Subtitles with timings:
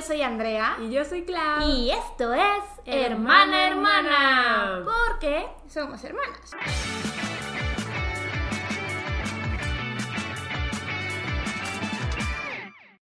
[0.00, 0.78] yo soy Andrea.
[0.80, 1.68] Y yo soy Clau.
[1.68, 4.84] Y esto es Hermana, Hermana, Hermana.
[5.08, 6.52] Porque somos hermanas.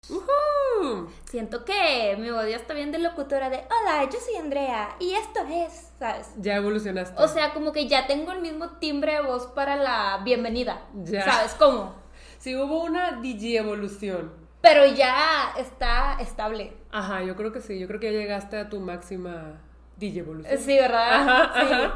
[0.09, 1.11] Ujú.
[1.25, 4.95] Siento que mi voz está bien de locutora de Hola, yo soy Andrea.
[4.99, 6.31] Y esto es, ¿sabes?
[6.37, 7.21] Ya evolucionaste.
[7.21, 10.81] O sea, como que ya tengo el mismo timbre de voz para la bienvenida.
[10.95, 11.25] Ya.
[11.25, 11.93] ¿Sabes cómo?
[12.39, 14.46] sí hubo una DJ evolución.
[14.67, 16.73] Pero ya está estable.
[16.91, 17.79] Ajá, yo creo que sí.
[17.79, 19.61] Yo creo que ya llegaste a tu máxima
[19.97, 20.57] DJ evolución.
[20.59, 21.13] Sí, ¿verdad?
[21.13, 21.73] Ajá, Sí.
[21.73, 21.93] ajá.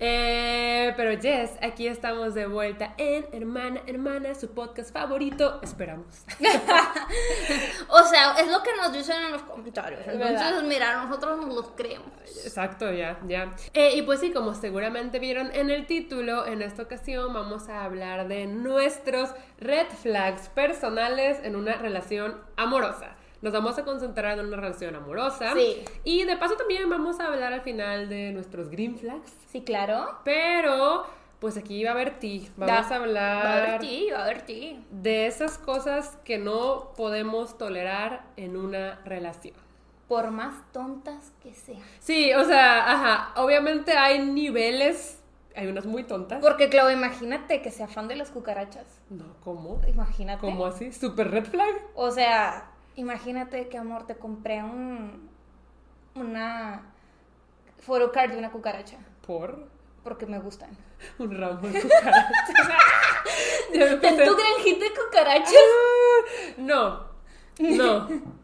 [0.00, 5.60] Eh, pero Jess, aquí estamos de vuelta en Hermana, Hermana, su podcast favorito.
[5.62, 6.24] Esperamos.
[7.88, 10.00] O sea, es lo que nos dicen en los comentarios.
[10.06, 10.62] Entonces, ¿Verdad?
[10.62, 12.08] mira, nosotros nos los creemos.
[12.44, 13.54] Exacto, ya, ya.
[13.72, 17.84] Eh, y pues sí, como seguramente vieron en el título, en esta ocasión vamos a
[17.84, 23.14] hablar de nuestros red flags personales en una relación amorosa.
[23.40, 25.52] Nos vamos a concentrar en una relación amorosa.
[25.54, 25.84] Sí.
[26.04, 29.32] Y de paso también vamos a hablar al final de nuestros green flags.
[29.52, 30.18] Sí, claro.
[30.24, 31.04] Pero,
[31.38, 32.50] pues aquí va a haber ti.
[32.56, 34.84] Vamos Da- a hablar Va a haber ti, va a haber ti.
[34.90, 39.54] de esas cosas que no podemos tolerar en una relación.
[40.08, 41.82] Por más tontas que sean.
[42.00, 45.22] Sí, o sea, ajá, obviamente hay niveles,
[45.54, 46.40] hay unas muy tontas.
[46.40, 48.86] Porque, Clau, imagínate que sea fan de las cucarachas.
[49.10, 49.80] No, ¿cómo?
[49.86, 50.40] Imagínate.
[50.40, 50.92] ¿Cómo así?
[50.92, 51.74] ¿Super red flag?
[51.94, 55.28] O sea, imagínate que, amor, te compré un.
[56.14, 56.82] Una.
[57.86, 58.98] Photocard de una cucaracha.
[59.26, 59.66] ¿Por?
[60.02, 60.70] Porque me gustan.
[61.18, 62.68] Un ramo de cucarachas.
[63.72, 65.54] ¿En tu granjita de cucarachas?
[66.56, 67.06] No,
[67.58, 68.38] no, no.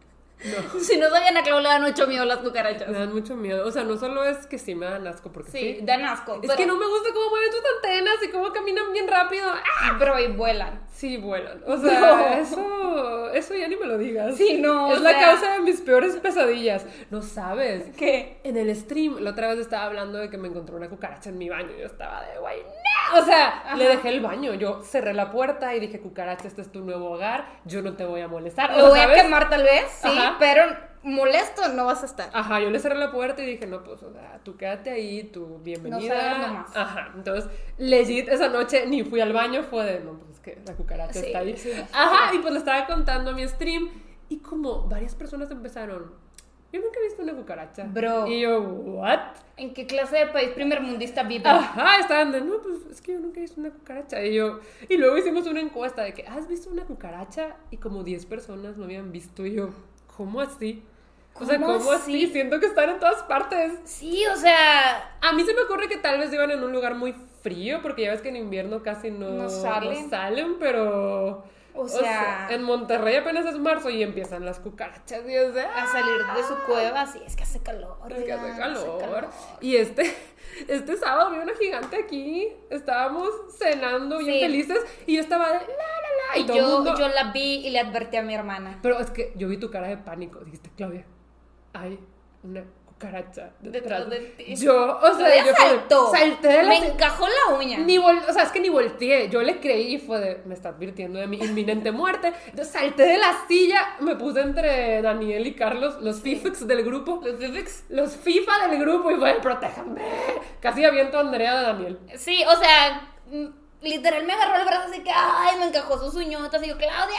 [0.81, 2.89] Si no sabían a Clau le dan mucho miedo las cucarachas.
[2.89, 3.67] Me dan mucho miedo.
[3.67, 5.59] O sea, no solo es que sí me dan asco, porque sí.
[5.59, 6.35] Sí, dan asco.
[6.35, 9.49] Es pero- que no me gusta cómo mueven sus antenas y cómo caminan bien rápido.
[9.49, 9.97] ¡Ah!
[9.99, 10.83] Pero y vuelan.
[11.05, 11.63] Sí, vuelan.
[11.67, 12.29] O sea, No.
[12.29, 14.37] eso, eso ya ni me lo digas.
[14.39, 16.87] Sí, no, Es la sea- causa de mis peores pesadillas.
[17.11, 17.95] No sabes.
[17.95, 18.39] ¿Qué?
[18.43, 21.37] En el stream, la otra vez estaba hablando de que me encontré una cucaracha en
[21.37, 21.69] mi baño.
[21.77, 23.21] y Yo estaba de, no.
[23.21, 24.55] O sea, le dejé el baño.
[24.55, 27.45] Yo cerré la puerta y dije, cucaracha, este es tu nuevo hogar.
[27.67, 28.75] Yo no te voy a molestar.
[28.75, 30.37] Lo voy a quemar tal vez, sí, Ajá.
[30.39, 30.63] pero
[31.05, 32.31] molesto no vas a estar.
[32.33, 35.25] Ajá, yo le cerré la puerta y dije, no, pues, o sea, tú quédate ahí,
[35.25, 36.15] tu bienvenida.
[36.21, 36.77] salgas nomás.
[36.77, 40.59] Ajá, entonces, legit, esa noche ni fui al baño, fue de, no, pues es que
[40.67, 41.57] la cucaracha Sí, está ahí.
[41.57, 41.71] sí.
[41.93, 43.89] Ajá, y pues le estaba contando a mi stream
[44.29, 46.13] y como varias personas empezaron,
[46.73, 47.85] yo nunca he visto una cucaracha.
[47.85, 48.27] Bro.
[48.27, 49.21] Y yo, ¿what?
[49.57, 51.47] ¿En qué clase de país primermundista vives?
[51.47, 54.25] Ajá, estaban de, no, pues es que yo nunca he visto una cucaracha.
[54.25, 57.55] Y yo, y luego hicimos una encuesta de que, ¿has visto una cucaracha?
[57.71, 59.47] Y como 10 personas lo habían visto.
[59.47, 59.69] Y yo,
[60.17, 60.83] ¿cómo así?
[61.41, 62.29] O sea, ¿Cómo ¿cómo así?
[62.29, 63.73] Siento que están en todas partes.
[63.85, 66.95] Sí, o sea, A mí se me ocurre que tal vez iban en un lugar
[66.95, 70.05] muy frío, porque ya ves que en invierno casi no, No salen.
[70.05, 71.45] no salen, pero...
[71.77, 75.23] O sea- en Monterrey apenas es marzo y empiezan las cucarachas.
[75.29, 77.97] Y es de, a salir de su cueva, sí, es que hace calor.
[78.11, 79.29] Es que hace calor.
[79.61, 80.05] Y este,
[80.69, 82.47] este sábado vi una gigante aquí.
[82.71, 83.29] Estábamos
[83.59, 84.41] cenando bien Sí.
[84.43, 84.79] felices.
[85.07, 86.39] Y yo estaba de la la la.
[86.39, 86.95] Y, Y todo el yo, mundo.
[86.97, 88.79] yo la vi y le advertí a mi hermana.
[88.81, 90.39] Pero es que yo vi tu cara de pánico.
[90.45, 91.05] Dijiste, Claudia,
[91.75, 91.99] hay
[92.43, 94.55] una cucaracha detrás, Detrás de ti.
[94.57, 96.11] Yo, o sea, Ella yo saltó.
[96.13, 96.69] salté de la.
[96.69, 97.79] Me encajó la uña.
[97.79, 99.29] Ni vol- o sea, es que ni volteé.
[99.29, 102.33] Yo le creí y fue de, me está advirtiendo de mi inminente muerte.
[102.47, 107.21] Entonces salté de la silla, me puse entre Daniel y Carlos, los FIFIX del grupo.
[107.25, 107.85] Los Vivix.
[107.89, 110.01] Los FIFA del grupo y fue, protéjame.
[110.61, 111.99] Casi aviento a Andrea de Daniel.
[112.17, 113.11] Sí, o sea,
[113.85, 117.19] literal me agarró el brazo así que, ay, me encajó sus uñotas y yo, Claudia.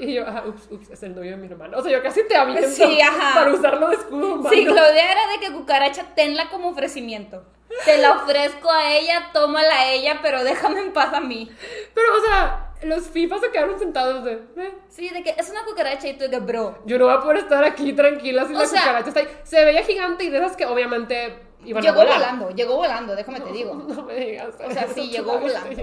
[0.00, 1.76] Y yo, ah, ups, ups, es el novio de mi hermana.
[1.78, 3.34] O sea, yo casi te aviento Sí, ajá.
[3.34, 4.50] para usarlo de escudo humano.
[4.50, 7.44] Sí, Claudia era de que cucaracha, tenla como ofrecimiento.
[7.84, 11.50] Te la ofrezco a ella, tómala a ella, pero déjame en paz a mí.
[11.94, 15.64] Pero, o sea, los FIFA se quedaron sentados de, eh, Sí, de que es una
[15.64, 16.78] cucaracha y tú de que, bro.
[16.86, 19.28] yo no voy a poder estar aquí tranquila si O la sea- cucaracha está ahí.
[19.44, 23.52] Se veía gigante y de esas que obviamente iban Llegó volando, llegó volando, déjame te
[23.52, 23.74] digo.
[23.74, 24.54] No me digas.
[24.64, 25.82] O sea, sí, llegó volando.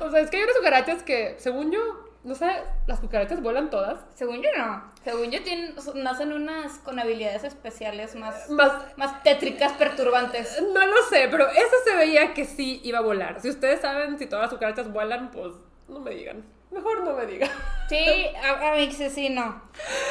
[0.00, 1.80] O sea, es que hay unas cucarachas que, según yo,
[2.24, 4.00] no sé, las cucarachas vuelan todas.
[4.14, 4.92] Según yo no.
[5.04, 10.62] Según yo tienen, nacen unas con habilidades especiales más, Más, más tétricas, perturbantes.
[10.72, 13.40] No lo sé, pero eso se veía que sí iba a volar.
[13.40, 15.52] Si ustedes saben si todas las cucarachas vuelan, pues
[15.88, 16.44] no me digan.
[16.70, 17.50] Mejor no me digan.
[17.88, 19.62] Sí, a, a mí sí, sí, no.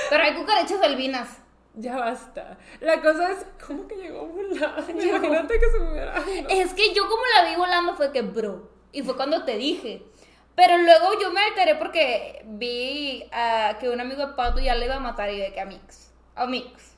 [0.10, 1.43] Pero hay cucarachas albinas.
[1.76, 2.58] Ya basta.
[2.82, 4.84] La cosa es, ¿cómo que llegó a volar?
[4.90, 6.20] Imagínate que se me hubiera...
[6.20, 6.50] No.
[6.50, 8.70] Es que yo como la vi volando fue que, bro.
[8.92, 10.04] Y fue cuando te dije.
[10.56, 14.86] Pero luego yo me alteré porque vi ah, que un amigo de Pato ya le
[14.86, 16.12] iba a matar y de que a Mix.
[16.36, 16.94] A Mix.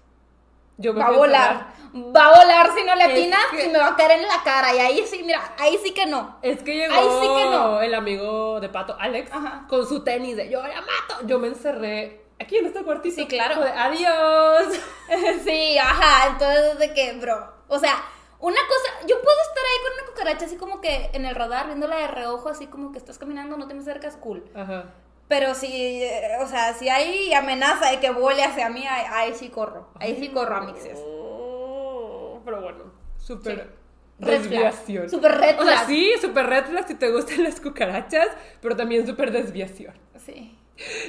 [0.77, 1.68] Yo me Va a volar.
[1.95, 4.44] Va a volar si no le atinas que- y me va a caer en la
[4.44, 4.75] cara.
[4.75, 6.38] Y ahí sí, mira, ahí sí que no.
[6.42, 7.81] Es que llegó Ahí sí que no.
[7.81, 9.66] el amigo de Pato, Alex, Ajá.
[9.69, 11.25] con su tenis de yo la mato.
[11.25, 13.15] Yo me encerré aquí en este cuartito.
[13.15, 13.61] Sí, claro.
[13.61, 14.79] De, Adiós.
[15.43, 17.93] sí, ajá, entonces de que, bro, o sea,
[18.39, 21.67] una cosa, yo puedo estar ahí con una cucaracha así como que en el radar,
[21.67, 24.43] viéndola de reojo, así como que estás caminando, no te me acercas, cool.
[24.53, 24.93] Ajá.
[25.27, 29.33] Pero si, eh, o sea, si hay amenaza de que vuele hacia mí, ahí, ahí
[29.33, 29.89] sí corro.
[29.99, 30.99] Ahí sí corro, amixes.
[31.03, 33.73] Oh, pero bueno, súper
[34.19, 34.25] Sí.
[34.25, 35.09] Desviación.
[35.09, 35.88] Súper red O sea, flag.
[35.88, 38.27] sí, súper red flag si te gustan las cucarachas,
[38.61, 39.93] pero también súper desviación.
[40.17, 40.57] Sí.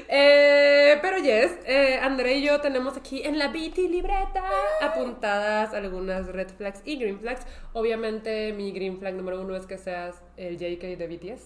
[0.09, 4.45] Eh, pero yes, eh, André y yo tenemos aquí en la BT libreta
[4.81, 7.43] apuntadas algunas red flags y green flags.
[7.73, 11.43] Obviamente mi green flag número uno es que seas el JK de BTS.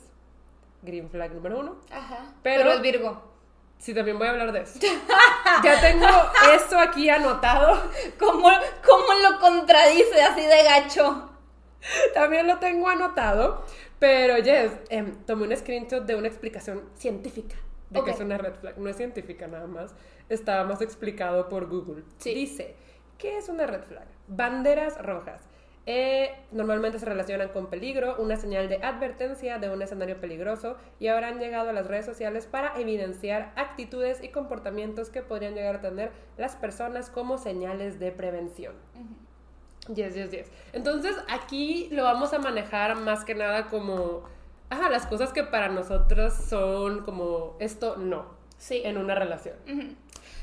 [0.83, 1.77] Green flag número uno.
[1.91, 2.35] Ajá.
[2.43, 3.31] Pero- Pero, es Virgo.
[3.79, 4.79] Sí, también voy a hablar de eso.
[5.65, 6.07] ya tengo
[6.55, 7.83] eso aquí anotado.
[8.19, 8.49] ¿Cómo,
[8.87, 11.31] ¿Cómo lo contradice así de gacho?
[12.13, 13.65] También lo tengo anotado.
[13.99, 17.57] Pero yes, em, tomé un screenshot de una explicación científica
[17.91, 18.79] de que es una red flag.
[18.79, 19.95] No es científica nada más.
[20.29, 22.05] Estaba más explicado por Google.
[22.19, 22.35] Sí.
[22.35, 22.75] Dice,
[23.19, 24.07] ¿qué es una red flag?
[24.29, 25.51] Banderas rojas.
[25.87, 31.09] Eh, normalmente se relacionan con peligro, una señal de advertencia de un escenario peligroso y
[31.09, 35.77] ahora han llegado a las redes sociales para evidenciar actitudes y comportamientos que podrían llegar
[35.77, 38.75] a tener las personas como señales de prevención.
[39.93, 40.51] Yes, yes, yes.
[40.73, 44.23] Entonces aquí lo vamos a manejar más que nada como,
[44.71, 48.27] ajá, las cosas que para nosotros son como esto no
[48.59, 48.83] Sí.
[48.85, 49.57] en una relación.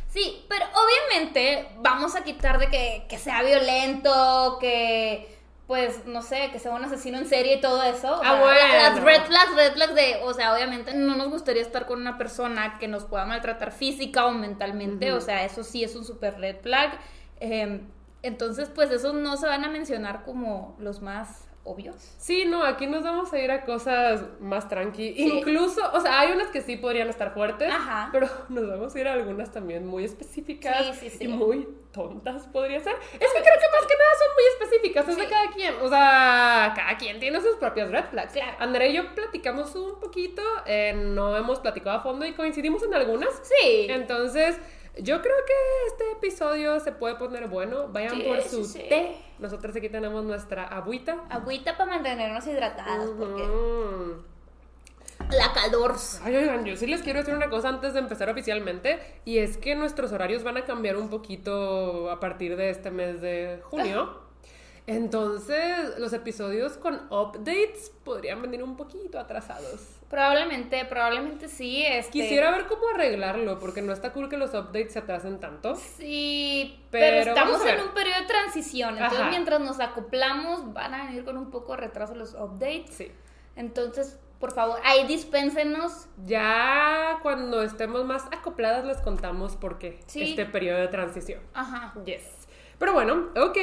[0.10, 5.36] Sí, pero obviamente vamos a quitar de que, que sea violento, que
[5.68, 8.14] pues no sé, que sea un asesino en serie y todo eso.
[8.14, 8.74] O Ah, sea, bueno.
[8.74, 12.18] Las red flags, red flags de, o sea, obviamente no nos gustaría estar con una
[12.18, 16.40] persona que nos pueda maltratar física o mentalmente, o sea, eso sí es un super
[16.40, 16.98] red flag.
[17.42, 17.82] Eh,
[18.24, 21.96] entonces, pues esos no se van a mencionar como los más obvios.
[22.18, 25.14] Sí, no, aquí nos vamos a ir a cosas más tranqui.
[25.14, 25.24] Sí.
[25.38, 28.10] Incluso, o sea, hay unas que sí podrían estar fuertes, Ajá.
[28.12, 31.24] pero nos vamos a ir a algunas también muy específicas Sí, sí, sí.
[31.26, 32.94] y muy tontas podría ser.
[32.94, 35.76] Es que creo que más que nada son muy específicas, es de cada quien.
[35.82, 38.34] O sea, cada quien tiene sus propias red flags.
[38.34, 38.56] Claro.
[38.60, 42.94] André y yo platicamos un poquito, eh, no hemos platicado a fondo y coincidimos en
[42.94, 43.30] algunas.
[43.44, 43.88] Sí.
[43.90, 44.60] Entonces,
[45.02, 45.54] yo creo que
[45.88, 47.88] este episodio se puede poner bueno.
[47.90, 48.80] Vayan Sí, por su sí.
[48.90, 49.16] té.
[49.40, 51.24] Nosotros aquí tenemos nuestra agüita.
[51.30, 54.24] Agüita para mantenernos hidratadas, porque Ujú.
[55.32, 55.96] la calor.
[56.24, 59.58] Ay, oigan, yo sí les quiero decir una cosa antes de empezar oficialmente, y es
[59.58, 64.22] que nuestros horarios van a cambiar un poquito a partir de este mes de junio.
[64.88, 69.97] Entonces, los episodios con updates podrían venir un poquito atrasados.
[70.10, 71.84] Probablemente, probablemente sí.
[71.86, 75.76] Este, Quisiera ver cómo arreglarlo, porque no está cool que los updates se atrasen tanto.
[75.76, 78.94] Sí, Pero pero, estamos en un periodo de transición.
[78.94, 79.30] Entonces, Ajá.
[79.30, 82.92] mientras nos acoplamos, van a venir con un poco de retraso los updates.
[82.96, 83.12] Sí.
[83.58, 86.08] Entonces, por favor, ahí dispénsenos.
[86.26, 90.22] Ya cuando estemos más acopladas les contamos por qué Sí.
[90.30, 91.42] este periodo de transición.
[91.54, 91.94] Ajá.
[92.06, 92.37] Yes.
[92.80, 93.58] Pero bueno, ok.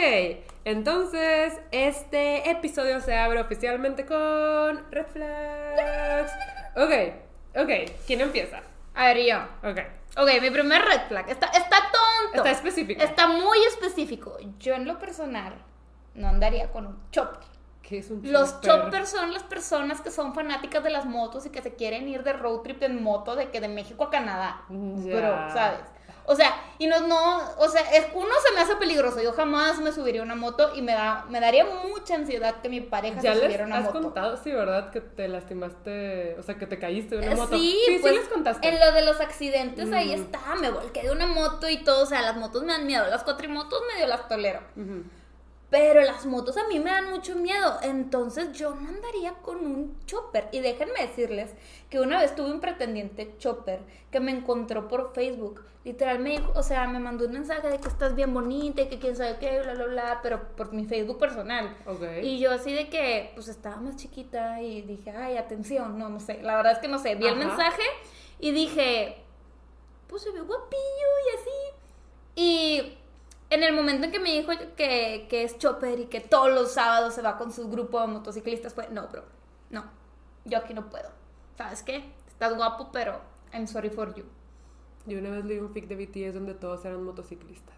[0.64, 6.32] Entonces, este episodio se abre oficialmente con Red Flags.
[6.76, 7.90] Ok, ok.
[8.06, 8.60] ¿Quién empieza?
[8.94, 9.36] A ver, yo.
[9.68, 9.78] Ok.
[10.16, 11.28] Ok, mi primer red flag.
[11.28, 12.36] Está, está tonto.
[12.36, 13.02] Está específico.
[13.02, 14.36] Está muy específico.
[14.58, 15.54] Yo, en lo personal,
[16.14, 17.42] no andaría con un chopper.
[17.82, 18.84] ¿Qué es un Los chopper?
[18.84, 22.22] choppers son las personas que son fanáticas de las motos y que se quieren ir
[22.22, 24.62] de road trip en moto de que de México a Canadá.
[24.70, 25.16] Ya.
[25.16, 25.80] Bro, ¿sabes?
[26.26, 29.22] O sea, y no, no, o sea, es, uno se me hace peligroso.
[29.22, 32.80] Yo jamás me subiría una moto y me da, me daría mucha ansiedad que mi
[32.80, 34.00] pareja Ya se subiera una has moto.
[34.00, 34.90] contado, sí, ¿verdad?
[34.90, 37.56] Que te lastimaste, o sea, que te caíste de una Eh, moto.
[37.56, 38.66] Sí, sí, pues les contaste.
[38.68, 42.06] en lo de los accidentes ahí está, me volqué de una moto y todo, o
[42.06, 44.60] sea, las motos me dan miedo, las cuatrimotos medio las tolero.
[44.76, 45.04] Ujú.
[45.74, 47.78] Pero las motos a mí me dan mucho miedo.
[47.82, 50.48] Entonces yo no andaría con un chopper.
[50.52, 51.52] Y déjenme decirles
[51.90, 53.80] que una vez tuve un pretendiente chopper
[54.12, 55.64] que me encontró por Facebook.
[55.82, 58.86] Literal me dijo, o sea, me mandó un mensaje de que estás bien bonita y
[58.86, 61.76] que quién sabe qué, bla, bla, bla, pero por mi Facebook personal.
[62.22, 66.20] Y yo así de que, pues estaba más chiquita y dije, ay, atención, no, no
[66.20, 66.40] sé.
[66.40, 67.16] La verdad es que no sé.
[67.16, 67.82] Vi el mensaje
[68.38, 69.24] y dije,
[70.06, 71.74] pues se ve guapillo y así.
[72.36, 72.98] Y
[73.54, 76.72] en el momento en que me dijo que, que es chopper y que todos los
[76.72, 79.24] sábados se va con su grupo de motociclistas, fue, no, bro,
[79.70, 79.84] no,
[80.44, 81.08] yo aquí no puedo.
[81.56, 82.12] ¿Sabes qué?
[82.26, 83.20] Estás guapo, pero
[83.52, 84.24] I'm sorry for you.
[85.06, 87.73] Yo una vez leí un fic de BTS donde todos eran motociclistas.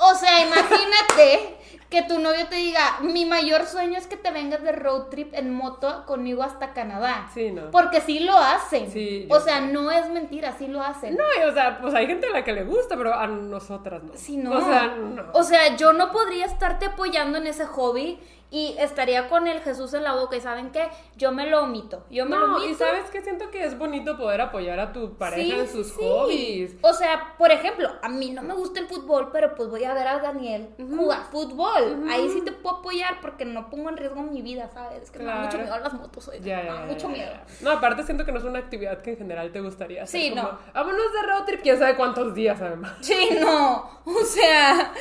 [0.00, 1.56] O sea, imagínate
[1.90, 5.34] que tu novio te diga, mi mayor sueño es que te vengas de road trip
[5.34, 7.28] en moto conmigo hasta Canadá.
[7.34, 7.70] Sí, ¿no?
[7.72, 8.90] Porque sí lo hacen.
[8.90, 9.66] Sí, o sea, sé.
[9.66, 11.16] no es mentira, sí lo hacen.
[11.16, 14.04] No, y, o sea, pues hay gente a la que le gusta, pero a nosotras
[14.04, 14.12] no.
[14.14, 14.52] Sí, no.
[14.52, 15.24] O sea, no.
[15.34, 19.94] O sea, yo no podría estarte apoyando en ese hobby y estaría con el Jesús
[19.94, 20.88] en la boca y ¿saben qué?
[21.16, 22.68] Yo me lo omito, yo me lo omito.
[22.68, 25.88] y sabes que siento que es bonito poder apoyar a tu pareja Sí, en sus
[25.88, 26.00] sí.
[26.02, 26.76] hobbies.
[26.82, 29.94] O sea, por ejemplo, a mí no me gusta el fútbol, pero pues voy a
[29.94, 32.04] ver a Daniel jugar fútbol.
[32.10, 35.04] Ahí sí te puedo apoyar porque no pongo en riesgo mi vida, ¿sabes?
[35.04, 36.40] Es que me da mucho miedo las motos hoy.
[36.40, 37.32] Ya, me da ya, mucho ya, miedo.
[37.60, 40.20] No, aparte siento que no es una actividad que en general te gustaría hacer.
[40.20, 40.58] Sí, como, no.
[40.74, 42.94] Vámonos de road trip, quién sabe cuántos días además.
[43.00, 44.00] Sí, no.
[44.04, 44.92] O sea.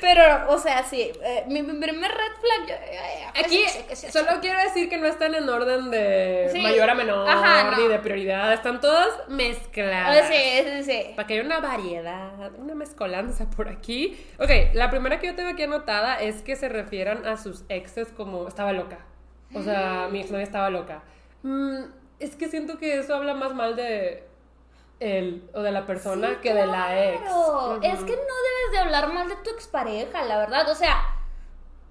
[0.00, 1.10] Pero, o sea, sí.
[1.24, 2.68] eh, mi, mi primer red flag.
[2.68, 2.98] yo- eh,
[3.34, 6.94] eh, Aquí que se- solo quiero decir que no están en orden de mayor a
[6.94, 7.76] menor Ajá, no.
[7.78, 10.28] ni de prioridad, están todas mezcladas.
[10.28, 10.34] Sí,
[10.64, 11.12] sí, sí.
[11.16, 14.16] Para que haya una variedad, una mezcolanza por aquí.
[14.38, 18.08] Ok, la primera que yo tengo aquí anotada es que se refieran a sus exes
[18.08, 18.98] como estaba loca.
[19.54, 21.02] O sea, mi exnovia estaba loca.
[21.42, 21.84] Mm,
[22.20, 24.24] es que siento que eso habla más mal de
[25.00, 27.20] él o de la persona Sí, que de la ex.
[27.30, 27.78] Ujú.
[27.82, 30.68] Es que no debes de hablar mal de tu expareja, la verdad.
[30.70, 31.12] O sea,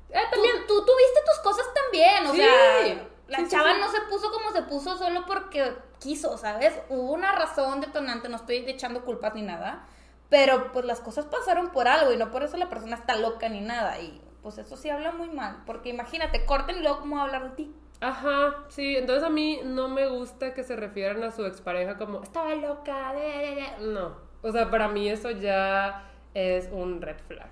[0.09, 0.41] Eh, tú,
[0.85, 2.25] tuviste tus cosas también.
[2.27, 2.37] O Sí.
[2.37, 6.73] sea, la Sí, chava no se puso como se puso solo porque quiso, ¿sabes?
[6.89, 9.85] Hubo una razón detonante, no estoy echando culpas ni nada.
[10.29, 13.49] Pero pues las cosas pasaron por algo y no por eso la persona está loca
[13.49, 13.99] ni nada.
[13.99, 15.63] Y pues eso sí habla muy mal.
[15.65, 17.75] Porque imagínate, corten y luego cómo va a hablar de ti.
[18.01, 22.21] Ajá, sí, entonces a mí no me gusta que se refieran a su expareja como
[22.23, 23.87] estaba loca, de, de, de".
[23.93, 24.15] no.
[24.41, 26.03] O sea, para mí eso ya
[26.35, 27.49] es un red flag.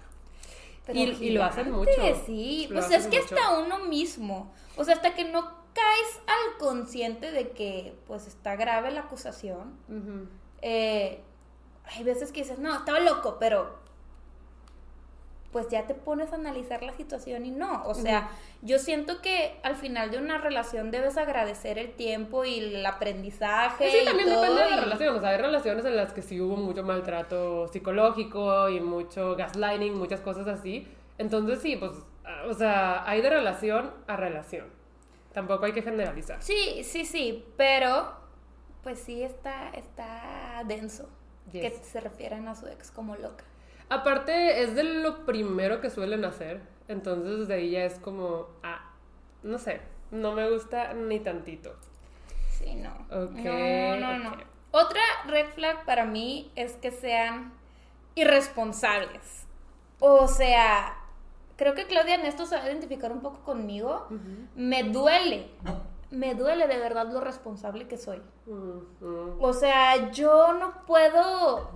[0.86, 1.90] Pero Y- y lo hacen mucho.
[2.26, 3.36] Sí, Lo pues es que mucho.
[3.36, 4.54] hasta uno mismo.
[4.78, 5.42] O sea, hasta que no
[5.74, 9.76] caes al consciente de que pues está grave la acusación.
[10.62, 11.22] Eh,
[11.86, 13.80] hay veces que dices, no, estaba loco, pero
[15.54, 17.84] pues ya te pones a analizar la situación y no.
[17.86, 18.30] O sea,
[18.62, 23.90] yo siento que al final de una relación debes agradecer el tiempo y el aprendizaje.
[23.90, 25.16] Sí, y también todo, depende de la y- relación.
[25.16, 29.94] O sea, hay relaciones en las que sí hubo mucho maltrato psicológico y mucho gaslighting,
[29.98, 30.88] muchas cosas así.
[31.20, 31.92] Entonces sí, pues,
[32.26, 34.66] ah, o sea, hay de relación a relación.
[35.34, 36.42] Tampoco hay que generalizar.
[36.42, 38.12] Sí, sí, sí, pero
[38.82, 41.08] pues sí está, está denso
[41.52, 43.44] que se refieran a su ex como loca.
[43.90, 46.62] Aparte, es de lo primero que suelen hacer.
[46.88, 48.92] Entonces, desde ahí ya es como, ah,
[49.44, 51.76] no sé, no me gusta ni tantito.
[52.50, 52.92] Sí, no.
[53.10, 54.38] Ok, no, no, no.
[54.72, 57.54] Otra red flag para mí es que sean
[58.16, 59.46] irresponsables.
[60.00, 60.98] O sea,
[61.56, 64.08] creo que Claudia en esto se va a identificar un poco conmigo.
[64.56, 65.48] Me duele,
[66.12, 68.22] me duele de verdad lo responsable que soy.
[69.40, 71.72] O sea, yo no puedo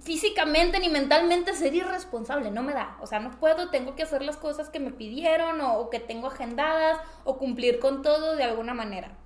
[0.00, 2.96] físicamente ni mentalmente ser irresponsable, no me da.
[3.00, 6.28] O sea, no puedo, tengo que hacer las cosas que me pidieron o, que tengo
[6.28, 9.16] agendadas o cumplir con todo de alguna manera.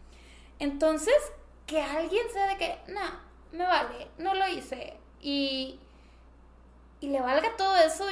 [0.58, 1.14] Entonces,
[1.66, 3.00] que alguien sea de que, no,
[3.52, 5.78] me vale, no lo hice y,
[7.00, 8.06] y le valga todo eso,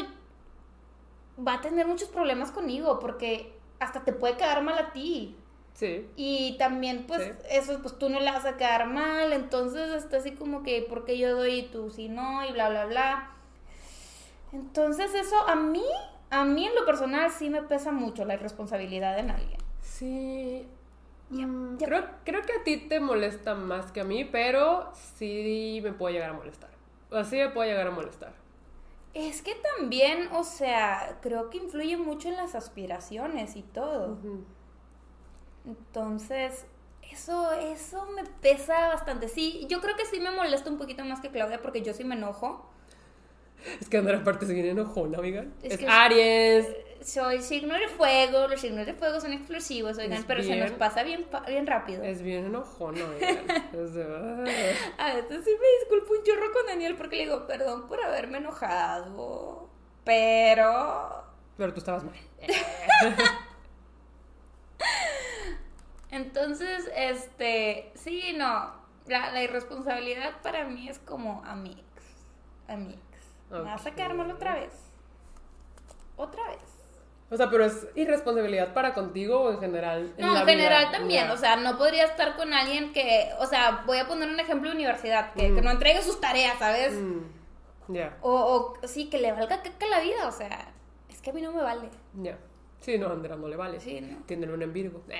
[1.46, 5.36] va a tener muchos problemas conmigo porque hasta te puede quedar mal a ti.
[5.74, 6.06] Sí.
[6.16, 7.30] Y también, pues, Sí.
[7.50, 11.04] eso, pues tú no le vas a quedar mal, entonces está así como que, ¿por
[11.04, 12.44] qué yo doy y tú si no?
[12.46, 13.30] Y bla, bla, bla.
[14.52, 15.84] Entonces, eso a mí,
[16.30, 19.58] a mí en lo personal sí me pesa mucho la irresponsabilidad en alguien.
[19.82, 20.66] Sí.
[21.30, 21.76] Mm.
[21.78, 26.14] Creo, creo que a ti te molesta más que a mí, pero sí me puede
[26.14, 26.70] llegar a molestar.
[27.10, 28.32] O sí me puede llegar a molestar.
[29.14, 34.18] Es que también, o sea, creo que influye mucho en las aspiraciones y todo.
[35.66, 36.66] Entonces,
[37.10, 39.28] eso, eso me pesa bastante.
[39.28, 42.04] Sí, yo creo que sí me molesta un poquito más que Claudia porque yo sí
[42.04, 42.68] me enojo.
[43.80, 45.52] Es que Andrea aparte se viene enojona, oigan.
[45.62, 46.66] Es Es, que- Aries.
[47.04, 50.70] Soy signo de fuego, los signos de fuego son explosivos, oigan, Es pero se nos
[50.70, 52.04] pasa bien, bien rápido.
[52.04, 53.44] Es bien enojona, oigan.
[53.72, 54.76] De-.
[54.98, 58.38] A veces sí me disculpo un chorro con Daniel porque le digo, perdón por haberme
[58.38, 59.68] enojado,
[60.04, 61.24] pero...
[61.56, 62.14] Pero tú estabas mal.
[66.12, 68.70] Entonces, este, sí, no,
[69.06, 71.82] la, la irresponsabilidad para mí es como amigos,
[72.68, 73.00] amigos.
[73.50, 74.36] ¿Me vas a quedar mal Ok.
[74.36, 74.72] otra vez?
[76.16, 76.58] ¿Otra vez?
[77.30, 80.14] O sea, pero es irresponsabilidad para contigo o en general.
[80.18, 80.44] No, en vida?
[80.44, 84.28] general también, o sea, no podría estar con alguien que, o sea, voy a poner
[84.28, 85.64] un ejemplo de universidad, que, que Mm.
[85.64, 86.92] no entregue sus tareas, ¿sabes?
[86.92, 87.20] Mm,
[87.88, 90.72] Ya, O, o sí, que le valga caca la vida, o sea,
[91.08, 91.88] es que a mí no me vale.
[92.14, 92.38] ya.
[92.82, 93.80] Sí, no, Andrea, no le vale.
[93.80, 94.18] Sí, no.
[94.26, 95.02] Tiene luna en Virgo.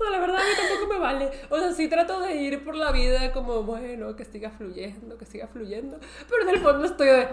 [0.00, 1.30] No, la verdad a mí tampoco me vale.
[1.50, 5.26] O sea, sí trato de ir por la vida como, bueno, que siga fluyendo, que
[5.26, 5.98] siga fluyendo.
[6.30, 7.28] Pero en el fondo estoy de,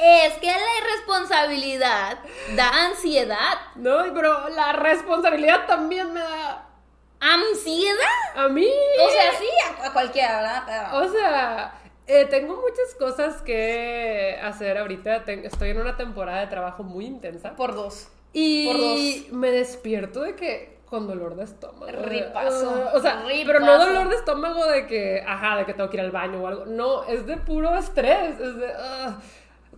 [0.00, 2.18] Es que la irresponsabilidad
[2.56, 3.56] da ansiedad.
[3.76, 6.66] no, pero la responsabilidad también me da
[7.20, 7.96] ¿Ansiedad?
[8.34, 8.66] a mí.
[9.00, 9.46] O sea, sí,
[9.80, 11.00] a, a cualquiera, ¿verdad?
[11.00, 11.72] O sea,
[12.06, 15.24] Eh, tengo muchas cosas que hacer ahorita.
[15.24, 17.54] Ten- estoy en una temporada de trabajo muy intensa.
[17.56, 18.08] Por dos.
[18.32, 21.86] Y por me despierto de que con dolor de estómago.
[21.86, 23.46] Ripazo, o sea, ripazo.
[23.46, 26.42] pero no dolor de estómago de que, ajá, de que tengo que ir al baño
[26.42, 26.66] o algo.
[26.66, 28.38] No, es de puro estrés.
[28.38, 28.72] Es de.
[28.76, 29.18] ah,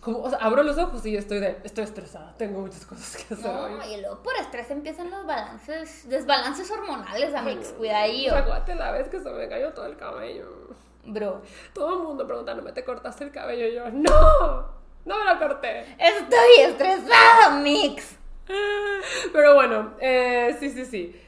[0.01, 1.57] como, o sea, abro los ojos y estoy de.
[1.63, 2.33] Estoy estresada.
[2.37, 3.71] Tengo muchas cosas que hacer hoy.
[3.75, 7.73] No, y luego por estrés empiezan los balances, desbalances hormonales, amigos.
[7.77, 10.45] O sea, acuérdate la vez que se me cayó todo el cabello.
[11.05, 11.41] Bro.
[11.73, 13.67] Todo el mundo preguntándome, ¿te cortaste el cabello?
[13.67, 14.75] Y yo, ¡No!
[15.05, 15.81] No me lo corté.
[15.99, 18.17] Estoy estresada, Mix.
[19.33, 21.21] Pero bueno, eh, sí, sí, sí.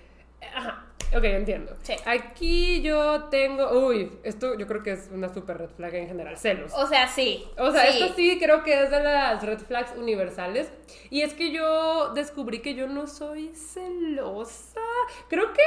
[0.55, 1.75] Ajá, ok, entiendo.
[1.83, 1.93] Sí.
[2.05, 3.87] Aquí yo tengo.
[3.87, 6.73] Uy, esto yo creo que es una super red flag en general, celos.
[6.73, 7.45] O sea, sí.
[7.59, 10.71] O sea, esto sí creo que es de las red flags universales.
[11.11, 14.81] Y es que yo descubrí que yo no soy celosa.
[15.29, 15.61] Creo que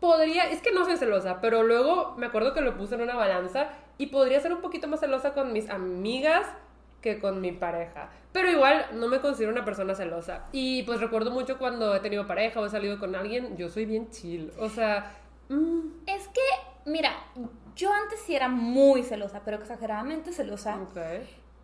[0.00, 3.14] podría, es que no soy celosa, pero luego me acuerdo que lo puse en una
[3.14, 6.46] balanza y podría ser un poquito más celosa con mis amigas
[7.02, 8.10] que con mi pareja.
[8.32, 10.46] Pero igual no me considero una persona celosa.
[10.52, 13.84] Y pues recuerdo mucho cuando he tenido pareja o he salido con alguien, yo soy
[13.86, 14.52] bien chill.
[14.58, 15.12] O sea,
[15.48, 16.40] mm, Es que,
[16.90, 17.12] mira,
[17.74, 20.76] yo antes sí era muy celosa, pero exageradamente celosa.
[20.76, 20.98] ok.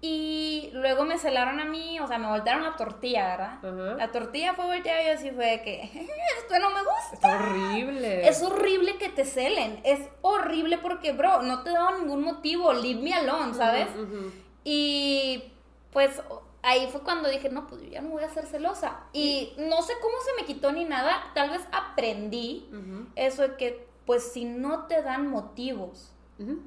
[0.00, 3.96] Y luego me celaron a mí, o sea, me voltearon la tortilla, ¿verdad?
[3.96, 5.82] La tortilla fue volteada y yo así fue de que,
[6.38, 7.14] esto no me gusta.
[7.14, 8.28] Está horrible.
[8.28, 9.80] Es horrible que te celen.
[9.84, 12.72] Es horrible porque, bro, no te he dado ningún motivo.
[12.72, 13.88] Leave me alone, ¿sabes?
[13.96, 14.32] Ujú.
[14.64, 15.52] Y
[15.92, 16.20] pues
[16.62, 19.04] ahí fue cuando dije, no, pues yo ya no voy a ser celosa.
[19.12, 21.30] Y no sé cómo se me quitó ni nada.
[21.34, 22.68] Tal vez aprendí
[23.14, 26.12] eso de que, pues si no te dan motivos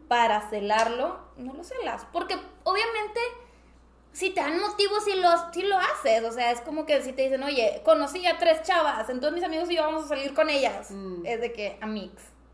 [0.07, 2.05] para celarlo, no lo celas.
[2.11, 3.19] Porque obviamente,
[4.11, 6.23] si te dan motivos, lo, sí lo haces.
[6.23, 9.43] O sea, es como que si te dicen, oye, conocí a tres chavas, entonces mis
[9.43, 10.91] amigos y yo vamos a salir con ellas.
[10.91, 11.25] Mm.
[11.25, 11.77] Es de que,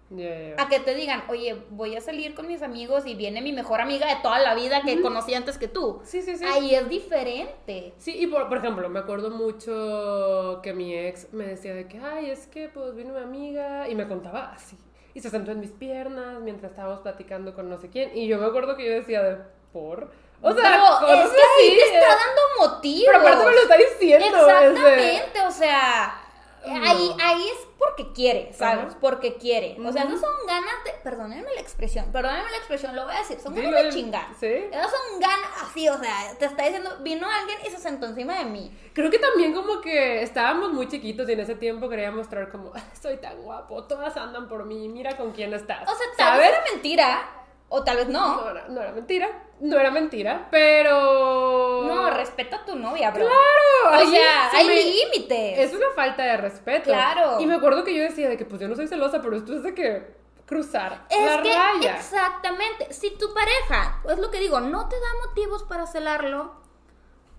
[0.10, 0.64] ya, ya.
[0.64, 3.82] A que te digan, oye, voy a salir con mis amigos y viene mi mejor
[3.82, 6.00] amiga de toda la vida que conocí antes que tú.
[6.04, 6.46] Sí, sí, sí.
[6.46, 7.94] Ahí es diferente.
[7.98, 11.98] Sí, y por, por ejemplo, me acuerdo mucho que mi ex me decía de que,
[11.98, 14.78] ay, es que pues vino mi amiga y me contaba así.
[15.16, 18.12] Y se sentó en mis piernas mientras estábamos platicando con no sé quién.
[18.16, 19.38] Y yo me acuerdo que yo decía de,
[19.74, 20.12] ¿por?
[20.42, 22.18] O sea, Pero es que así, te está eh.
[22.20, 23.04] dando motivos.
[23.08, 24.26] Pero aparte me lo está diciendo.
[24.28, 26.25] Exactamente, o sea.
[26.72, 28.86] Ahí, ahí es porque quiere, ¿sabes?
[28.88, 28.98] Ajá.
[29.00, 29.78] Porque quiere.
[29.84, 33.20] O sea, no son ganas de, perdónenme la expresión, perdónenme la expresión, lo voy a
[33.20, 34.28] decir, son Dilo, ganas de chingar.
[34.40, 34.48] Sí.
[34.48, 38.38] Esas son ganas así, o sea, te está diciendo, vino alguien y se sentó encima
[38.40, 38.76] de mí.
[38.94, 42.72] Creo que también como que estábamos muy chiquitos y en ese tiempo quería mostrar como,
[42.76, 45.84] "Ah, soy tan guapo, todas andan por mí, mira con quién estás.
[45.90, 47.30] O sea, tal vez era mentira,
[47.70, 48.42] o tal vez no.
[48.42, 51.84] No era, no era mentira, no era mentira, pero...
[51.86, 53.26] No, respeta a tu novia, bro.
[53.26, 55.60] Claro, O sea, se hay me- límites.
[55.60, 56.86] Es una falta de respeto.
[56.86, 57.40] Claro.
[57.40, 59.54] Y me acuerdo que yo decía de que pues yo no soy celosa, pero esto
[59.56, 61.98] es de que cruzar Es la que, raya.
[61.98, 66.54] exactamente, si tu pareja, es lo que digo, no te da motivos para celarlo,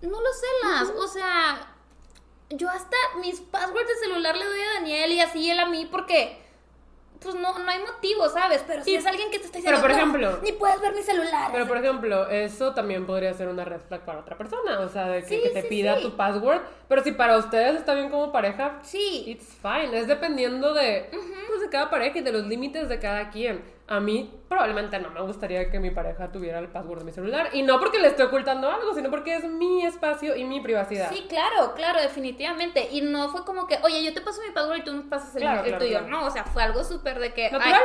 [0.01, 0.89] no lo celas.
[0.97, 1.73] O sea,
[2.49, 5.87] yo hasta mis passwords de celular le doy a Daniel y así él a mí
[5.89, 6.45] porque,
[7.21, 8.63] pues no, no hay motivo, ¿sabes?
[8.67, 10.93] Pero si es alguien que te está Pero, diciendo, por "No, ejemplo- ni puedes ver
[10.93, 11.49] mi celular.
[11.51, 15.07] Pero por ejemplo, eso también podría ser una red flag para otra persona, o sea,
[15.07, 16.03] de que, Sí, que te sí, pida sí.
[16.03, 20.73] tu password, pero si para ustedes está bien como pareja, sí, it's fine, es dependiendo
[20.73, 21.09] de,
[21.47, 23.75] pues, de cada pareja y de los límites de cada quien.
[23.89, 27.49] A mí probablemente no me gustaría que mi pareja tuviera el password de mi celular,
[27.53, 31.09] y no porque le esté ocultando algo, sino porque es mi espacio y mi privacidad.
[31.09, 32.87] Sí, claro, claro, definitivamente.
[32.91, 35.33] Y no fue como que, oye, yo te paso mi password y tú me pasas
[35.35, 35.99] el, Claro, el claro, tuyo.
[35.99, 36.07] claro.
[36.09, 37.49] No, o sea, fue algo súper de que.
[37.49, 37.73] Natural.
[37.75, 37.81] ay,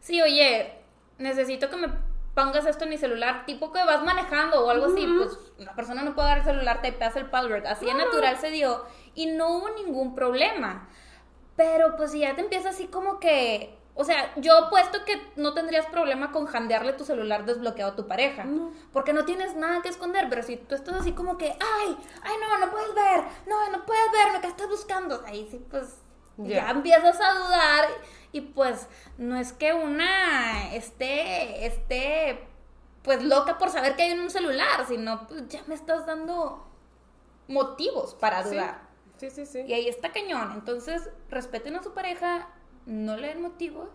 [0.00, 0.72] sí, oye,
[1.18, 1.88] necesito que me
[2.34, 5.06] pongas esto en mi celular, tipo que vas manejando o algo así.
[5.18, 7.66] Pues la persona no puede dar el celular, te pasa el password.
[7.66, 8.06] Así de Claro.
[8.06, 8.84] natural se dio.
[9.14, 10.88] Y no hubo ningún problema.
[11.56, 13.78] Pero pues si ya te empieza así como que.
[13.94, 18.08] O sea, yo apuesto que no tendrías problema con jandearle tu celular desbloqueado a tu
[18.08, 18.44] pareja.
[18.44, 18.72] No.
[18.90, 20.28] Porque no tienes nada que esconder.
[20.30, 23.20] Pero si tú estás así como que, ay, ay, no, no puedes ver.
[23.46, 25.22] No, no puedes verme, ¿qué estás buscando?
[25.26, 26.01] Ahí sí, pues
[26.38, 26.64] Ya.
[26.66, 27.84] ya empiezas a dudar.
[28.32, 32.46] Y pues no es que una esté, esté,
[33.02, 36.66] pues loca por saber que hay en un celular, sino pues ya me estás dando
[37.48, 38.50] motivos para Sí.
[38.54, 38.80] dudar.
[39.18, 39.60] Sí, sí, sí.
[39.66, 40.52] Y ahí está cañón.
[40.54, 42.48] Entonces, respeten a su pareja,
[42.86, 43.88] no le den motivos.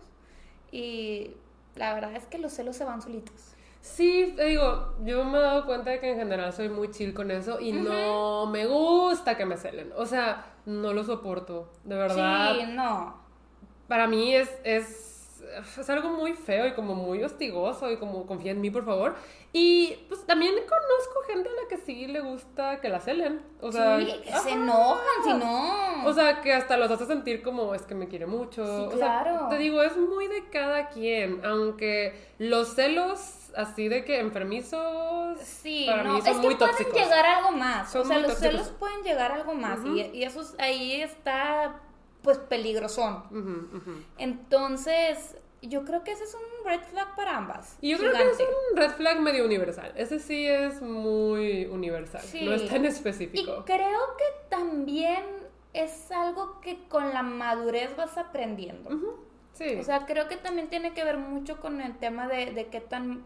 [0.70, 1.36] Y
[1.74, 3.54] la verdad es que los celos se van solitos.
[3.80, 7.14] Sí, te digo, yo me he dado cuenta de que en general soy muy chill
[7.14, 9.92] con eso y no me gusta que me celen.
[9.96, 12.54] O sea, no lo soporto, de verdad.
[12.54, 13.16] Sí, no.
[13.86, 15.08] Para mí es, es
[15.78, 19.14] es algo muy feo y como muy hostigoso y como confía en mí, por favor.
[19.52, 23.40] Y pues también conozco gente a la que sí le gusta que la celen.
[23.60, 26.04] O sea, sí, que se enojan si no.
[26.06, 28.64] O sea, que hasta los hace sentir como es que me quiere mucho.
[28.90, 29.48] Sí, O sea, claro.
[29.48, 31.44] te digo, es muy de cada quien.
[31.44, 33.18] Aunque los celos
[33.58, 36.94] así de que enfermizos Sí, para no, mí son es que muy pueden tóxicos.
[36.94, 37.90] llegar a algo más.
[37.92, 38.52] Son o sea, los tóxicos.
[38.52, 39.80] celos pueden llegar a algo más.
[39.84, 41.80] Y, y eso es- ahí está,
[42.22, 43.24] pues, peligrosón.
[44.18, 47.76] Entonces, yo creo que ese es un red flag para ambas.
[47.80, 49.92] Y yo creo que es un red flag medio universal.
[49.96, 52.22] Ese sí es muy universal.
[52.22, 52.44] Sí.
[52.44, 53.64] No es tan Y específico.
[53.64, 55.24] creo que también
[55.72, 58.90] es algo que con la madurez vas aprendiendo.
[59.52, 59.76] Sí.
[59.80, 62.80] O sea, creo que también tiene que ver mucho con el tema de, de qué
[62.80, 63.24] tan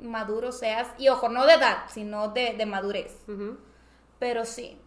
[0.00, 0.88] maduro seas.
[0.98, 3.16] Y ojo, no de edad, sino de, de madurez.
[4.18, 4.78] Pero sí,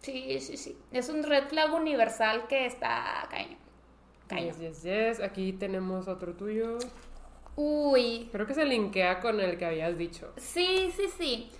[0.00, 0.78] sí, sí, sí.
[0.92, 3.58] Es un red flag universal que está cañón.
[4.26, 4.56] Cañón.
[4.58, 5.20] Yes, yes, yes.
[5.20, 6.78] Aquí tenemos otro tuyo.
[7.56, 10.32] Uy, Creo que se linkea con el que habías dicho.
[10.36, 11.50] sí, sí, sí.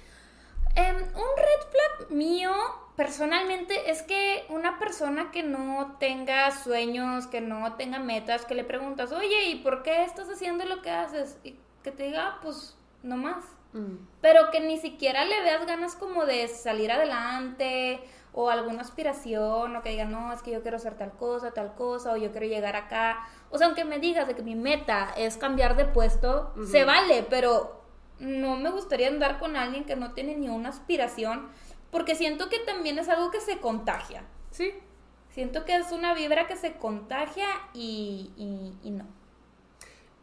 [0.77, 2.53] Em, un red flag mío,
[2.97, 8.65] personalmente, es que una persona que no tenga sueños, que no tenga metas, que le
[8.65, 11.39] preguntas, oye, ¿y por qué estás haciendo lo que haces?
[11.45, 11.55] Y
[11.85, 13.45] que te diga, "Ah, pues, no más.
[13.75, 14.07] Mm.
[14.21, 18.01] pero que ni siquiera le veas ganas como de salir adelante
[18.33, 21.75] o alguna aspiración o que diga, no, es que yo quiero hacer tal cosa, tal
[21.75, 23.27] cosa o yo quiero llegar acá.
[23.51, 27.27] O sea, aunque me digas de que mi meta es cambiar de puesto, se vale,
[27.29, 27.83] pero
[28.21, 31.49] no me gustaría andar con alguien que no tiene ni una aspiración
[31.91, 34.23] porque siento que también es algo que se contagia.
[34.51, 34.73] Sí.
[35.31, 39.05] Siento que es una vibra que se contagia y, y, y no.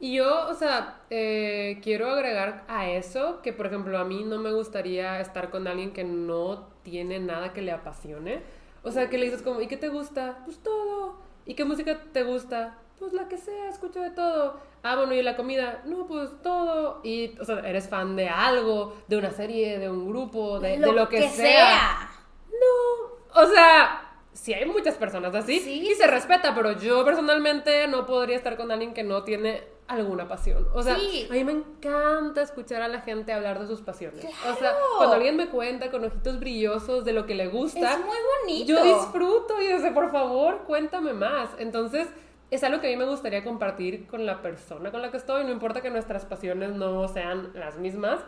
[0.01, 4.39] Y yo, o sea, eh, quiero agregar a eso que, por ejemplo, a mí no
[4.39, 8.41] me gustaría estar con alguien que no tiene nada que le apasione.
[8.81, 10.39] O sea, que le dices como, ¿y qué te gusta?
[10.43, 11.17] Pues todo.
[11.45, 12.79] ¿Y qué música te gusta?
[12.97, 14.59] Pues la que sea, escucho de todo.
[14.81, 15.83] Ah, bueno, ¿y la comida?
[15.85, 17.01] No, pues todo.
[17.03, 20.91] Y, o sea, eres fan de algo, de una serie, de un grupo, de de
[20.93, 22.09] lo, que, sea.
[22.49, 27.87] No, o sea, sí hay muchas personas así Sí, y se respeta, pero yo personalmente
[27.87, 29.61] no podría estar con alguien que no tiene
[29.95, 30.67] alguna pasión.
[30.73, 31.27] O sea, Sí.
[31.29, 34.25] a mí me encanta escuchar a la gente hablar de sus pasiones.
[34.49, 37.99] O sea, cuando alguien me cuenta con ojitos brillosos de lo que le gusta, Es
[37.99, 38.65] muy bonito.
[38.73, 41.49] yo disfruto y dice, por favor, cuéntame más.
[41.59, 42.07] Entonces,
[42.51, 45.45] es algo que a mí me gustaría compartir con la persona con la que estoy.
[45.45, 48.19] No importa que nuestras pasiones no sean las mismas,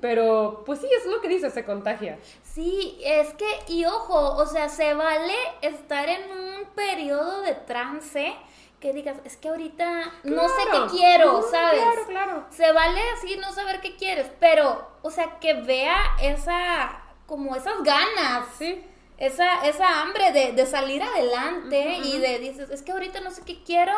[0.00, 2.18] pero pues sí, es lo que dice, se contagia.
[2.42, 8.34] Sí, es que, y ojo, o sea, se vale estar en un periodo de trance
[8.80, 11.80] que digas, es que ahorita no sé qué quiero, Ujú, ¿sabes?
[11.80, 12.44] Claro, claro.
[12.50, 17.82] Se vale así no saber qué quieres, pero, o sea, que vea esa, como esas
[17.82, 18.82] ganas, Sí.
[19.18, 23.42] Esa, esa hambre de, de salir adelante y de, dices, es que ahorita no sé
[23.44, 23.94] qué quiero,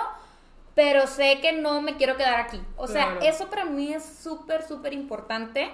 [0.74, 2.60] pero sé que no me quiero quedar aquí.
[2.76, 5.70] O sea, eso para mí es súper, súper importante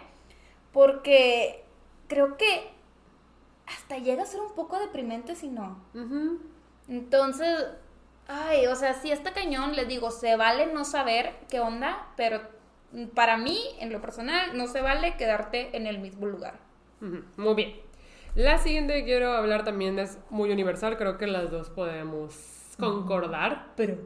[0.73, 1.65] porque
[2.09, 2.71] creo que
[3.67, 5.79] hasta llega a ser un poco deprimente si no.
[6.89, 7.67] Entonces,
[8.29, 12.41] ay, o sea, si está cañón, les digo, se vale no saber qué onda, pero
[13.15, 16.59] para mí, en lo personal, no se vale quedarte en el mismo lugar.
[17.37, 17.84] Muy bien.
[18.35, 22.35] La siguiente que quiero hablar también es muy universal, creo que las dos podemos
[22.81, 23.97] concordar, pero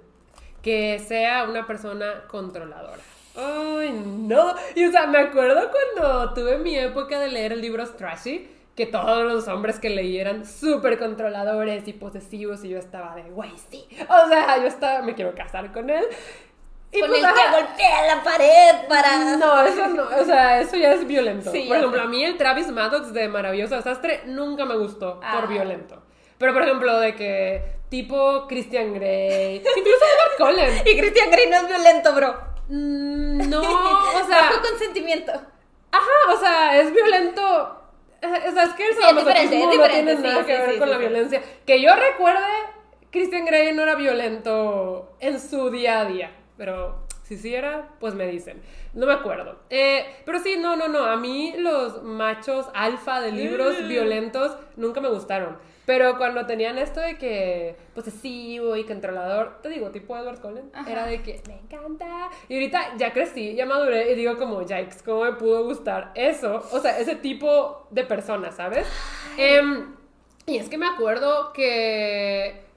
[0.61, 3.01] que sea una persona controladora.
[3.35, 4.55] Ay, no.
[4.75, 9.25] Y o sea, me acuerdo cuando tuve mi época de leer libros trashy, que todos
[9.25, 13.88] los hombres que leí eran súper controladores y posesivos y yo estaba de, güey, sí.
[14.03, 16.05] O sea, yo estaba, me quiero casar con él.
[16.90, 19.37] Y Con pues, el que golpea la pared para...
[19.37, 21.53] No, eso no, o sea, eso ya es violento.
[21.53, 22.05] Sí, por ejemplo, sé.
[22.07, 25.37] a mí el Travis Maddox de Maravilloso Desastre nunca me gustó Ah.
[25.38, 26.03] por violento.
[26.38, 30.83] Pero, por ejemplo, de que tipo Christian Grey, incluso Edward Cullen.
[30.87, 32.38] Y Christian Grey no es violento, bro.
[32.68, 35.33] Mm, No, o sea, Bajo consentimiento.
[35.92, 37.74] ajá, o sea, es violento.
[38.22, 40.61] O sea, es que el Sí, es diferente, sadomasoquismo no tiene sí, nada que sí,
[40.62, 41.05] ver sí, con sí, la sí.
[41.07, 41.42] violencia.
[41.66, 42.44] Que yo recuerde,
[43.12, 46.31] Christian Grey no era violento en su día a día.
[46.59, 48.61] Pero si sí era, pues me dicen.
[48.92, 49.61] No me acuerdo.
[49.71, 51.05] Eh, pero sí, no, no, no.
[51.05, 53.88] A mí los machos alfa de libros Mm.
[53.88, 55.57] violentos nunca me gustaron.
[55.87, 60.90] Pero cuando tenían esto de que posesivo y controlador, te digo, tipo Edward Cullen, Ajá.
[60.90, 62.29] era de que me encanta.
[62.49, 66.62] Y ahorita ya crecí, ya maduré y digo como, yikes, ¿cómo me pudo gustar eso?
[66.73, 68.87] O sea, ese tipo de persona, ¿sabes?
[69.38, 69.94] Em,
[70.44, 72.67] y es que me acuerdo que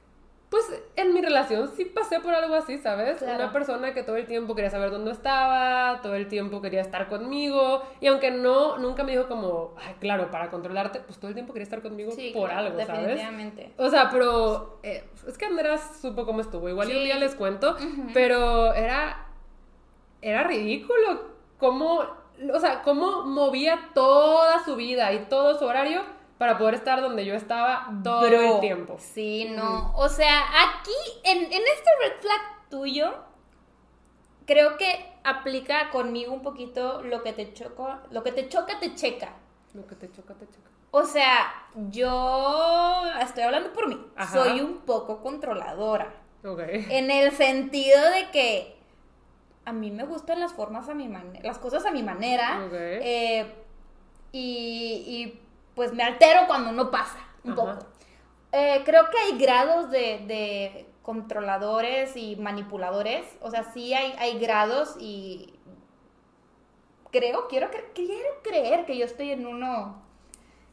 [0.51, 0.65] Pues
[0.97, 3.19] en mi relación sí pasé por algo así, ¿sabes?
[3.19, 3.45] Claro.
[3.45, 7.07] Una persona que todo el tiempo quería saber dónde estaba, todo el tiempo quería estar
[7.07, 11.35] conmigo, y aunque no, nunca me dijo como, ay, claro, para controlarte, pues todo el
[11.35, 13.01] tiempo quería estar conmigo Sí, por claro, algo, ¿sabes?
[13.01, 13.71] definitivamente.
[13.77, 16.67] O sea, pero eh, es que Andrea supo cómo estuvo.
[16.67, 17.03] Igual y un Sí.
[17.05, 17.77] día les cuento,
[18.13, 19.27] pero era
[20.21, 22.03] era ridículo cómo,
[22.53, 26.01] o sea, cómo movía toda su vida y todo su horario
[26.41, 28.97] para poder estar donde yo estaba todo Bro, el tiempo.
[28.97, 29.93] Sí, no.
[29.95, 30.89] O sea, aquí,
[31.23, 33.13] en, en este red flag tuyo,
[34.47, 38.95] creo que aplica conmigo un poquito lo que te choca, lo que te choca, te
[38.95, 39.35] checa.
[39.75, 40.71] Lo que te choca, te choca.
[40.89, 41.53] O sea,
[41.91, 44.03] yo estoy hablando por mí.
[44.15, 44.33] Ajá.
[44.33, 46.11] Soy un poco controladora.
[46.43, 46.59] Ok.
[46.89, 48.77] En el sentido de que
[49.65, 52.63] a mí me gustan las formas a mi manera, las cosas a mi manera.
[52.65, 52.73] Ok.
[52.73, 53.45] eh,
[54.31, 55.41] y, y,
[55.81, 57.61] pues me altero cuando no pasa, un Ajá.
[57.61, 57.85] poco.
[58.51, 63.25] Eh, creo que hay grados de, de controladores y manipuladores.
[63.41, 65.55] O sea, sí hay, hay grados y
[67.11, 68.11] creo, quiero, quiero
[68.43, 70.03] creer que yo estoy en uno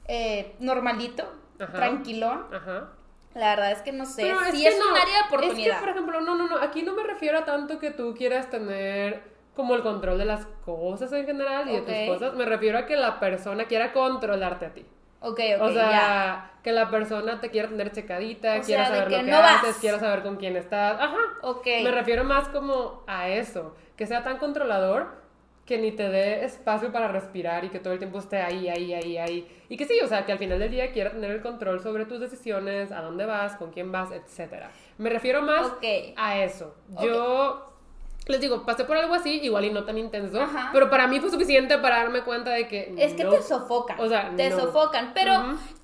[0.09, 1.25] eh, normalito,
[1.59, 1.73] Ajá.
[1.73, 2.45] tranquilón.
[2.53, 2.91] Ajá.
[3.33, 4.25] La verdad es que no sé.
[4.25, 5.75] Pero sí que es, un área de Es oportunidad.
[5.77, 6.59] que, por ejemplo, no, no, no.
[6.59, 9.23] Aquí no me refiero a tanto que tú quieras tener
[9.57, 12.35] como el control de las cosas en general y de tus cosas.
[12.37, 14.85] Me refiero a que la persona quiera controlarte a ti.
[15.21, 16.51] Ok, ok, o sea, ya.
[16.63, 19.39] que la persona te quiera tener checadita, O quiera sea, saber que lo que no
[19.39, 19.63] vas.
[19.63, 21.01] haces, quiera saber con quién estás.
[21.01, 21.17] Ajá.
[21.43, 21.67] Ok.
[21.83, 25.19] Me refiero más como a eso, que sea tan controlador
[25.67, 28.95] que ni te dé espacio para respirar y que todo el tiempo esté ahí, ahí,
[28.95, 29.65] ahí, ahí.
[29.69, 32.07] Y que sí, o sea, que al final del día quiera tener el control sobre
[32.07, 34.71] tus decisiones, a dónde vas, con quién vas, etcétera.
[34.97, 35.71] Me refiero más
[36.17, 36.75] a eso.
[36.95, 37.03] Ok.
[37.03, 37.78] Yo
[38.29, 40.71] les digo, pasé por algo así, igual y no tan intenso, Ajá.
[40.73, 43.31] pero para mí fue suficiente para darme cuenta de que Es que no.
[43.31, 43.99] te sofocan.
[44.01, 44.61] O sea, te no.
[44.61, 45.13] sofocan.
[45.15, 45.33] Pero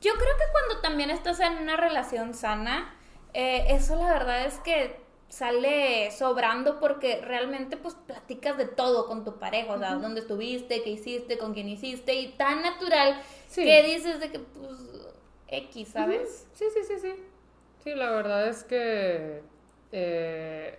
[0.00, 2.94] yo creo que cuando también estás en una relación sana,
[3.32, 9.24] eh, eso la verdad es que sale sobrando porque realmente pues platicas de todo con
[9.24, 13.64] tu pareja, o sea, dónde estuviste, qué hiciste, con quién hiciste y tan natural Sí.
[13.64, 14.78] que dices de que pues
[15.48, 16.46] X, ¿sabes?
[16.54, 17.14] Sí, sí, sí, sí.
[17.82, 19.42] Sí, la verdad es que.
[19.92, 20.78] eh,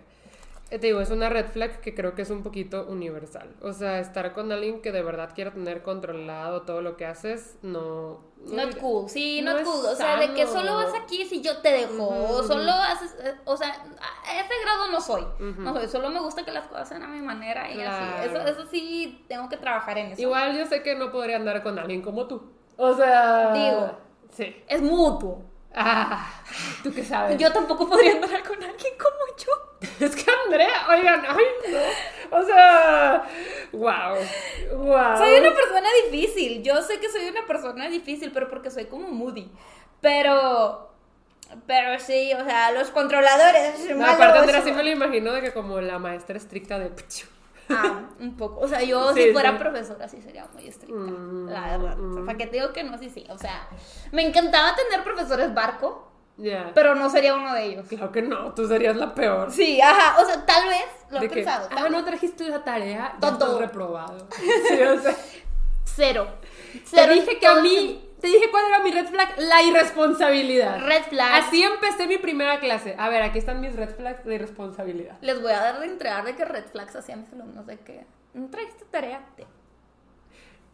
[0.68, 3.54] te digo, es una red flag que creo que es un poquito universal.
[3.62, 7.56] O sea, estar con alguien que de verdad quiera tener controlado todo lo que haces,
[7.62, 8.20] no.
[8.46, 9.86] Not cool, sí, no not cool.
[9.86, 12.08] O sea, de que solo vas aquí si yo te dejo.
[12.08, 12.42] Ujú.
[12.46, 13.16] solo haces.
[13.22, 15.24] eh, O sea, a ese grado no soy.
[15.38, 15.88] No soy.
[15.88, 18.28] Solo me gusta que las cosas sean a mi manera y así.
[18.28, 20.22] Eso, eso sí, tengo que trabajar en eso.
[20.22, 22.42] Igual yo sé que no podría andar con alguien como tú.
[22.76, 23.52] O sea.
[23.52, 23.90] Digo.
[24.30, 24.56] Sí.
[24.68, 25.42] Es mutuo.
[25.78, 26.26] Ah,
[26.82, 27.36] ¿tú qué sabes?
[27.36, 29.52] Yo tampoco podría andar con alguien como yo.
[30.06, 32.38] Es que Andrea, oigan, ay, no.
[32.38, 33.22] O sea.
[33.72, 34.16] Wow.
[34.78, 35.16] Wow.
[35.18, 36.62] Soy una persona difícil.
[36.62, 39.50] Yo sé que soy una persona difícil, pero porque soy como moody.
[40.00, 40.90] Pero.
[41.66, 43.88] Pero sí, o sea, los controladores.
[43.94, 46.90] No, aparte, Andrea sí me lo imagino de que como la maestra estricta de.
[47.68, 48.60] Ah, un poco.
[48.60, 49.58] O sea, yo Sí, si fuera sí.
[49.58, 50.94] profesora sí sería muy estricta.
[51.00, 52.00] Mm, la verdad.
[52.00, 52.26] O sea, mm.
[52.26, 52.96] ¿Para qué te digo que no?
[52.98, 53.24] Sí, sí.
[53.28, 53.68] O sea,
[54.12, 56.70] me encantaba tener profesores barco, Ya.
[56.74, 57.86] pero no sería uno de ellos.
[57.88, 59.50] Claro que no, tú serías la peor.
[59.50, 60.20] Sí, ajá.
[60.20, 61.68] O sea, tal vez lo he pensado.
[61.76, 64.28] ah, no trajiste la tarea, ya estás reprobado.
[64.68, 65.16] Sí, o sea,
[65.84, 66.26] Cero.
[66.72, 69.62] te Cero dije que a todo mí, te dije cuál era mi red flag, la
[69.62, 70.80] irresponsabilidad.
[70.86, 71.44] Red flag.
[71.44, 72.94] Así empecé mi primera clase.
[72.98, 75.16] A ver, aquí están mis red flags de irresponsabilidad.
[75.20, 78.06] Les voy a dar de entregar de que red flags hacía mis alumnos de que
[78.34, 79.20] no trajiste tarea.
[79.36, 79.46] Te-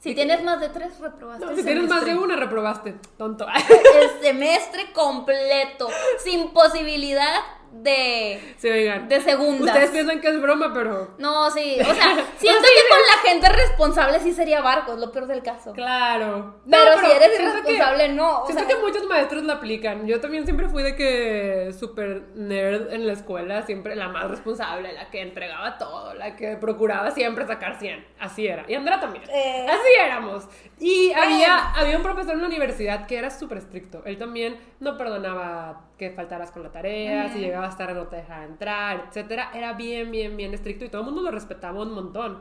[0.01, 1.47] Si tienes más de tres, reprobaste.
[1.47, 2.95] No, si tienes más de una, reprobaste.
[3.17, 3.47] Tonto.
[4.01, 7.39] El semestre completo, sin posibilidad
[7.73, 9.09] de, Sí, oigan.
[9.09, 9.75] de segundas.
[9.75, 11.15] Ustedes piensan que es broma, pero.
[11.19, 14.99] No, sí, o sea, siento sí, que con la gente responsable sí sería barco, es
[14.99, 15.73] lo peor del caso.
[15.73, 16.61] Claro.
[16.71, 18.43] Pero, si eres que- irresponsable, no.
[18.43, 20.07] O Siento sea, que muchos maestros la aplican.
[20.07, 24.93] Yo también siempre fui de que súper nerd en la escuela, siempre la más responsable,
[24.93, 28.05] la que entregaba todo, la que procuraba siempre sacar 100.
[28.21, 28.65] Así era.
[28.69, 29.25] Y Andrea también.
[29.31, 29.67] Eh.
[29.69, 30.47] Así éramos.
[30.79, 34.03] Y había, había un profesor en la universidad que era súper estricto.
[34.05, 38.17] Él también no perdonaba que faltaras con la tarea, si llegaba a estar no te
[38.17, 39.51] dejaba entrar, etcétera.
[39.55, 42.41] Era bien, bien, bien estricto y todo el mundo lo respetaba un montón.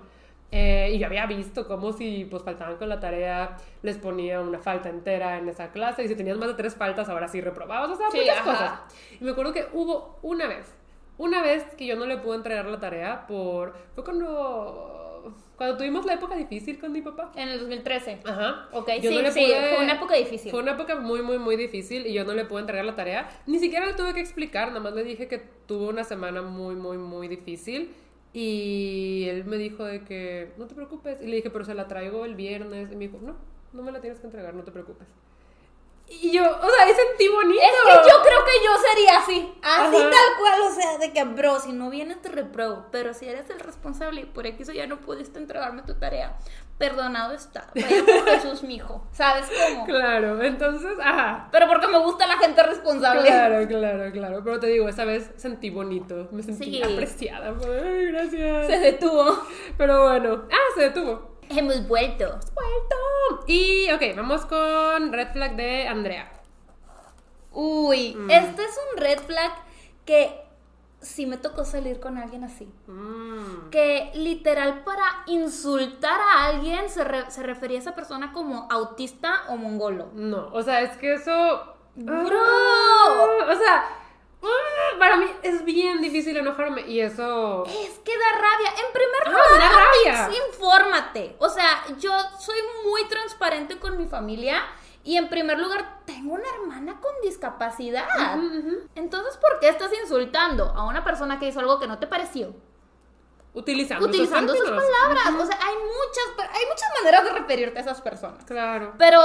[0.53, 4.59] Eh, y yo había visto cómo si pues faltaban con la tarea les ponía una
[4.59, 7.89] falta entera en esa clase y si tenías más de tres faltas ahora sí reprobabas,
[7.91, 8.51] o sea, Sí, muchas ajá.
[8.51, 8.79] cosas.
[9.21, 10.75] Y me acuerdo que hubo una vez,
[11.17, 13.77] una vez que yo no le pude entregar la tarea por...
[13.95, 15.00] Fue cuando,
[15.61, 17.31] cuando tuvimos la época difícil con mi papá.
[17.35, 18.21] en el 2013.
[18.25, 18.67] Ajá.
[18.71, 20.49] Ok, Yo sí, no le sí, pude- fue una época difícil.
[20.49, 23.29] Fue una época muy, muy, muy difícil y yo no le pude entregar la tarea.
[23.45, 26.73] Ni siquiera le tuve que explicar, nada más le dije que tuvo una semana muy,
[26.73, 27.93] muy, muy difícil.
[28.33, 31.17] Y él me dijo de que no te preocupes.
[31.21, 32.91] Y le dije, pero se la traigo el viernes.
[32.91, 33.35] Y me dijo, no,
[33.71, 35.07] no me la tienes que entregar, no te preocupes.
[36.13, 37.61] Y yo, o sea, ahí sentí bonito.
[37.61, 39.53] Es que yo creo que yo sería así.
[39.63, 40.09] Así Ajá.
[40.09, 42.85] tal cual, o sea, de que, bro, si no vienes te repruebo.
[42.91, 46.37] Pero si eres el responsable y por X o ya no pudiste entregarme tu tarea,
[46.77, 47.67] perdonado está.
[47.73, 49.07] Vaya por Jesús, mijo.
[49.13, 49.85] ¿Sabes cómo?
[49.85, 51.47] Claro, entonces, ajá.
[51.51, 53.21] Pero porque me gusta la gente responsable.
[53.21, 54.41] Claro, claro, claro.
[54.43, 56.27] Pero te digo, esa vez sentí bonito.
[56.31, 56.83] Me sentí Sí.
[56.83, 57.53] apreciada.
[57.83, 58.67] Ay, gracias.
[58.67, 59.43] Se detuvo.
[59.77, 60.43] Pero bueno.
[60.51, 61.30] Ah, se detuvo.
[61.57, 62.25] Hemos vuelto.
[62.53, 63.43] ¡Vuelto!
[63.47, 66.31] Y, ok, vamos con Red Flag de Andrea.
[67.51, 68.31] Uy, Mm.
[68.31, 69.51] este es un red flag
[70.05, 70.41] que
[71.01, 72.71] sí me tocó salir con alguien así.
[72.87, 73.69] Mm.
[73.71, 79.43] Que literal para insultar a alguien se, re- se refería a esa persona como autista
[79.49, 80.09] o mongolo.
[80.13, 81.75] No, o sea, es que eso.
[81.95, 82.39] Bro.
[82.39, 83.83] Ah, o sea,
[84.99, 87.65] para mí es bien difícil enojarme y eso.
[87.65, 88.69] Es que da rabia.
[88.69, 90.37] En primer Ah, lugar, da rabia.
[90.47, 91.35] Infórmate.
[91.39, 94.63] O sea, yo soy muy transparente con mi familia
[95.03, 98.07] y en primer lugar tengo una hermana con discapacidad.
[98.95, 102.53] Entonces, ¿por qué estás insultando a una persona que hizo algo que no te pareció?
[103.53, 105.27] Utilizando, Utilizando sus palabras.
[105.39, 108.45] O sea, hay muchas, hay muchas maneras de referirte a esas personas.
[108.45, 108.93] Claro.
[108.97, 109.19] Pero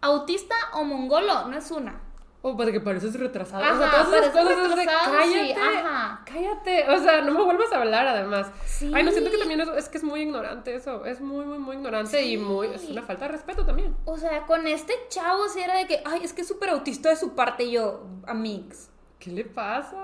[0.00, 2.00] autista o mongolo no es una.
[2.42, 3.62] O para que pareces retrasado.
[3.62, 5.60] Ajá, o sea, todas esas cosas es de retrasado, sí, cállate.
[5.60, 6.22] ajá.
[6.24, 6.88] Cállate.
[6.90, 8.50] O sea, no me vuelvas a hablar además.
[8.64, 8.90] Sí.
[8.94, 11.04] Ay, no siento que también es que es muy ignorante eso.
[11.04, 12.68] Es muy, muy, muy ignorante y muy.
[12.68, 13.94] Es una falta de respeto también.
[14.06, 17.10] O sea, con este chavo sí era de que, ay, es que es súper autista
[17.10, 18.88] de su parte y yo, amigos.
[19.18, 19.96] ¿Qué le pasa?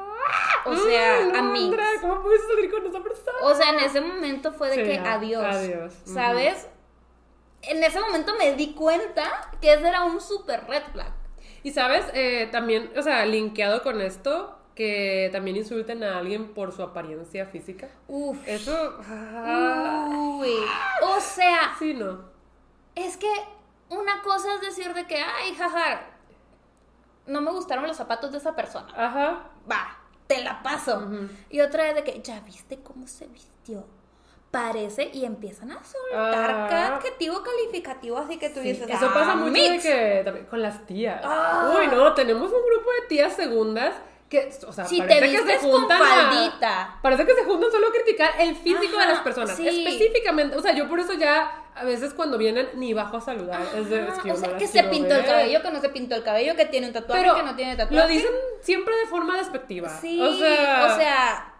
[0.67, 1.71] O sea, no, amigos.
[1.79, 3.39] Andrea, ¿cómo puedes salir con esa persona?
[3.45, 5.43] O sea, en ese momento fue de Sí, que a- adiós.
[5.43, 5.95] adiós.
[6.05, 6.69] ¿Sabes?
[7.63, 11.11] En ese momento me di cuenta que ese era un súper red flag.
[11.67, 16.71] Y sabes, Eh, también, o sea, linkeado con esto, que también insulten a alguien por
[16.71, 17.89] su apariencia física.
[18.07, 18.39] Uf.
[18.47, 19.01] Eso.
[19.05, 20.07] ah,
[20.39, 20.55] Uy.
[21.03, 22.21] O sea, sí, no.
[22.95, 23.27] es que
[23.89, 26.03] una cosa es decir de que, ay, jaja,
[27.27, 28.87] no me gustaron los zapatos de esa persona.
[28.97, 29.51] Ajá.
[29.69, 29.99] Va,
[30.29, 31.11] te la paso.
[31.51, 33.85] Y otra es de que, ya viste cómo se vistió.
[34.57, 36.67] Parece y empiezan a soltar Ah.
[36.71, 39.83] cada adjetivo calificativo, así que tú Sí, dices, eso pasa "Ah, mucho de mix".
[39.83, 41.21] que también con las tías.
[41.25, 41.75] Ah.
[41.79, 43.95] Uy, no, tenemos un grupo de tías segundas
[44.31, 46.99] que, o sea, Si te parece que se juntan a-.
[47.03, 49.57] Parece que se juntan solo a criticar el físico de las personas.
[49.57, 49.69] sí.
[49.69, 53.61] Específicamente, o sea, yo por eso ya a veces cuando vienen ni bajo a saludar.
[53.77, 56.23] es de, es que o sea, se pintó el cabello, que no se pintó el
[56.25, 58.03] cabello, que tiene un tatuaje, Pero que no tiene tatuaje.
[58.03, 59.89] lo dicen siempre de forma despectiva.
[59.91, 61.55] Sí, o sea, o sea,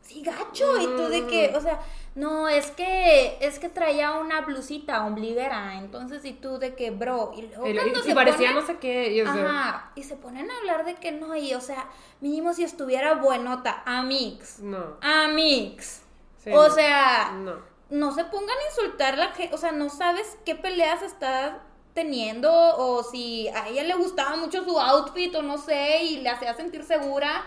[0.00, 0.80] sí, gacho.
[0.80, 1.78] Y tú de que, o sea,
[2.14, 5.78] no, es que, es que traía una blusita ombliguera.
[5.78, 8.54] Entonces, y tú de que, bro, y luego y- y- cuando y se parecía ponen-
[8.60, 9.24] no sé qué.
[9.26, 11.88] Ajá, y se ponen a hablar de que no, y o sea,
[12.20, 14.96] mínimo si estuviera buenota, amix, no.
[15.00, 16.02] amix.
[16.44, 17.54] sí, o no, sea, no.
[17.90, 21.60] no se pongan a insultar a la gente, o sea, no sabes qué peleas está
[21.94, 26.30] teniendo o si a ella le gustaba mucho su outfit o no sé y le
[26.30, 27.44] hacía sentir segura.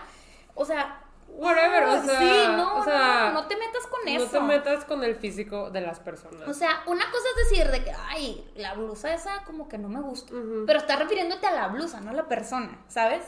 [0.54, 1.02] O sea,
[1.36, 4.30] Whatever, o ah, sea, sí, no, o sea, no, no te metas con No eso.
[4.30, 6.48] te metas con el físico de las personas.
[6.48, 9.88] O sea, una cosa es decir de que, ay, la blusa esa como que no
[9.88, 10.32] me gusta.
[10.66, 13.24] Pero estás refiriéndote a la blusa, no a la persona, ¿sabes?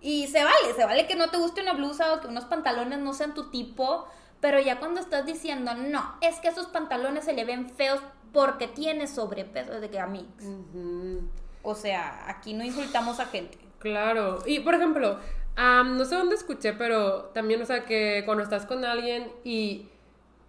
[0.00, 2.98] Y se vale, se vale que no te guste una blusa o que unos pantalones
[2.98, 4.08] no sean tu tipo.
[4.40, 8.00] Pero ya cuando estás diciendo, no, es que esos pantalones se le ven feos
[8.32, 10.26] porque tiene sobrepeso, es de que a mí.
[10.40, 11.28] Ujú.
[11.62, 13.58] O sea, aquí no insultamos a gente.
[13.78, 14.40] Claro.
[14.46, 15.18] Y por ejemplo,
[15.56, 19.88] am, no sé dónde escuché, pero también, o sea, que cuando estás con alguien y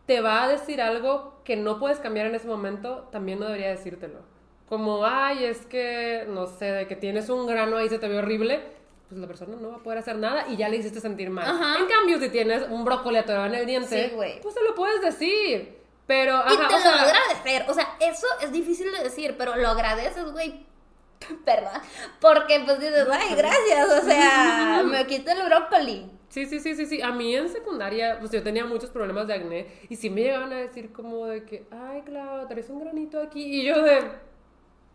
[0.05, 3.69] te va a decir algo que no puedes cambiar en ese momento, también no debería
[3.69, 4.19] decírtelo.
[4.67, 8.17] Como, ay, es que, no sé, de que tienes un grano ahí, se te ve
[8.17, 8.61] horrible,
[9.07, 11.45] pues la persona no va a poder hacer nada y ya le hiciste sentir mal.
[11.45, 11.79] Ajá.
[11.79, 15.01] En cambio, si tienes un brócoli atorado en el diente, Sí, pues te lo puedes
[15.01, 15.77] decir.
[16.07, 17.65] Pero, ajá, y te o lo sea, agradecer.
[17.69, 20.65] O sea, eso es difícil de decir, pero lo agradeces, güey.
[21.45, 21.81] Perdón.
[22.19, 24.03] Porque pues dices, ay, gracias.
[24.03, 26.09] O sea, me quito el brócoli.
[26.29, 27.01] Sí, sí, sí, sí, sí.
[27.01, 30.51] A mí en secundaria, pues yo tenía muchos problemas de acné y sí me llegaban
[30.51, 33.43] a decir como de que, ay, Clau, traes un granito aquí.
[33.43, 34.01] Y yo de,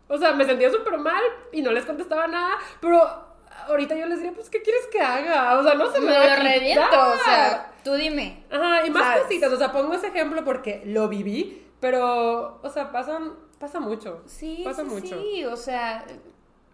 [0.09, 3.29] o sea, me sentía súper mal y no les contestaba nada, pero
[3.67, 5.57] ahorita yo les diría, pues, ¿qué quieres que haga?
[5.57, 6.81] O sea, no se me, Me va lo reviento.
[6.83, 8.43] O sea, tú dime.
[8.51, 9.23] Ajá, y más ¿sabes?
[9.23, 14.23] cositas, o sea, pongo ese ejemplo porque lo viví, pero, o sea, pasan, pasa mucho.
[14.25, 15.21] Sí, pasa sí, mucho.
[15.21, 15.45] sí.
[15.45, 16.05] O sea,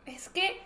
[0.05, 0.59] es que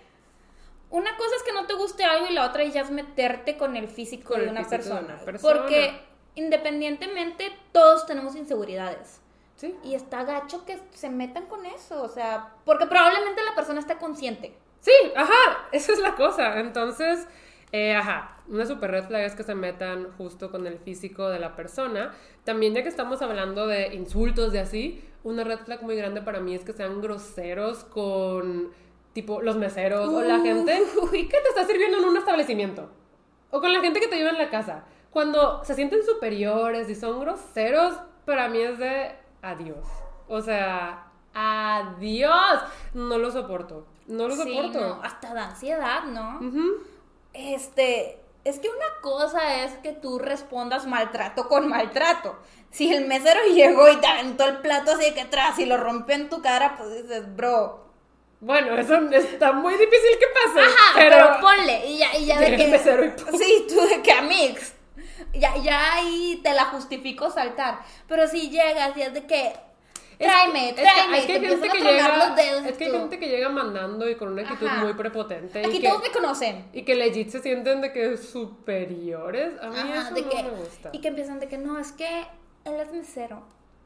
[0.89, 3.75] una cosa es que no te guste algo y la otra ya es meterte con
[3.75, 5.13] el físico Con de el una, físico de persona.
[5.15, 5.53] una persona.
[5.53, 5.99] Porque
[6.35, 9.21] independientemente todos tenemos inseguridades.
[9.55, 9.75] Sí.
[9.83, 12.01] Y está gacho que se metan con eso.
[12.01, 14.53] O sea, porque probablemente la persona está consciente.
[14.79, 16.59] Sí, ajá, esa es la cosa.
[16.59, 17.27] Entonces,
[17.71, 21.39] eh, ajá, una super red flag es que se metan justo con el físico de
[21.39, 22.13] la persona.
[22.45, 26.39] También ya que estamos hablando de insultos de así, una red flag muy grande para
[26.39, 28.71] mí es que sean groseros con
[29.13, 32.89] tipo los meseros o la gente que te está sirviendo en un establecimiento.
[33.51, 34.85] O con la gente que te lleva en la casa.
[35.09, 37.95] Cuando se sienten superiores y son groseros,
[38.25, 39.11] para mí es de
[39.41, 39.85] adiós.
[40.27, 42.59] O sea, adiós.
[42.93, 43.87] No lo soporto.
[44.07, 44.79] No lo Sí, soporto.
[44.79, 46.39] no, hasta da ansiedad, ¿no?
[47.33, 52.35] Este, es que una cosa es que tú respondas maltrato con maltrato.
[52.71, 55.77] Si el mesero llegó y te aventó el plato así de que atrás y lo
[55.77, 57.89] rompió en tu cara, pues dices, bro.
[58.41, 60.61] Bueno, eso está muy difícil que pase.
[60.61, 61.87] Ajá, pero, ponle.
[61.87, 62.63] Y ya, y ya de que.
[62.63, 63.37] el mesero y ¡pum!
[63.37, 64.73] Sí, tú de que amix.
[65.33, 67.79] Ya, ya ahí te la justifico saltar.
[68.07, 69.53] Pero si llegas y es de que.
[70.17, 71.19] Tráeme, tráeme.
[71.19, 72.35] Es que, hay te gente que llega.
[72.65, 74.83] Es que hay gente que llega mandando y con una actitud Ajá.
[74.83, 75.59] muy prepotente.
[75.59, 76.69] Aquí y que, todos me conocen.
[76.73, 79.53] y que legit se sienten de que superiores.
[79.61, 80.89] A mí Ajá, eso de no que, me gusta.
[80.93, 82.25] Y que empiezan de que no, es que
[82.69, 83.41] él es mesero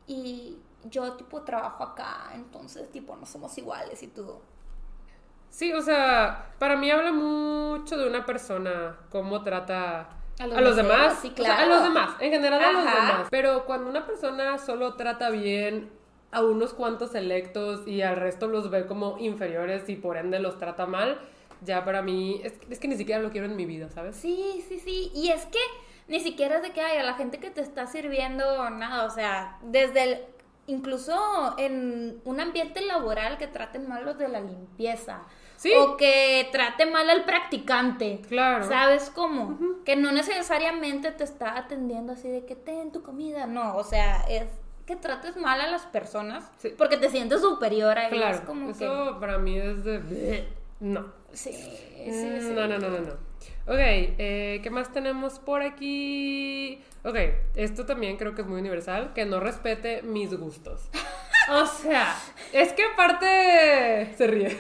[0.08, 4.40] y yo tipo trabajo acá, entonces tipo no somos iguales y tú.
[5.50, 10.10] Sí, o sea, para mí habla mucho de una persona, cómo trata
[10.40, 11.20] A a los los, meseros, demás.
[11.22, 11.70] sí, O sea, a claro.
[11.76, 12.96] los demás, en general a los Ajá.
[13.12, 13.28] demás.
[13.30, 15.92] Pero cuando una persona solo trata bien
[16.32, 20.58] a unos cuantos selectos y al resto los ve como inferiores y por ende los
[20.58, 21.20] trata mal,
[21.62, 24.16] ya para mí es, es que ni siquiera lo quiero en mi vida, ¿sabes?
[24.16, 25.12] Sí, sí, sí.
[25.14, 25.60] Y es que
[26.08, 29.10] ni siquiera es de que hay a la gente que te está sirviendo nada, o
[29.10, 30.22] sea, desde el
[30.68, 35.24] incluso en un ambiente laboral que traten mal los de la limpieza.
[35.58, 35.72] Sí.
[35.78, 38.22] O que trate mal al practicante.
[38.28, 38.66] Claro.
[38.68, 39.58] ¿Sabes cómo?
[39.86, 43.46] Que no necesariamente te está atendiendo así de que ten tu comida.
[43.46, 44.46] No, o sea, es
[44.86, 46.74] que trates mal a las personas Sí.
[46.78, 48.38] porque te sientes superior a ellas.
[48.40, 50.48] Claro, como eso para mí es de...
[50.82, 51.14] No.
[51.32, 52.52] Sí, sí, sí.
[52.54, 53.14] No, no, no, no, no.
[53.66, 56.82] Ok, eh, ¿qué más tenemos por aquí?
[57.06, 57.16] Ok,
[57.56, 60.90] esto también creo que es muy universal, que no respete mis gustos.
[61.50, 62.16] O sea,
[62.52, 64.58] es que aparte se ríe.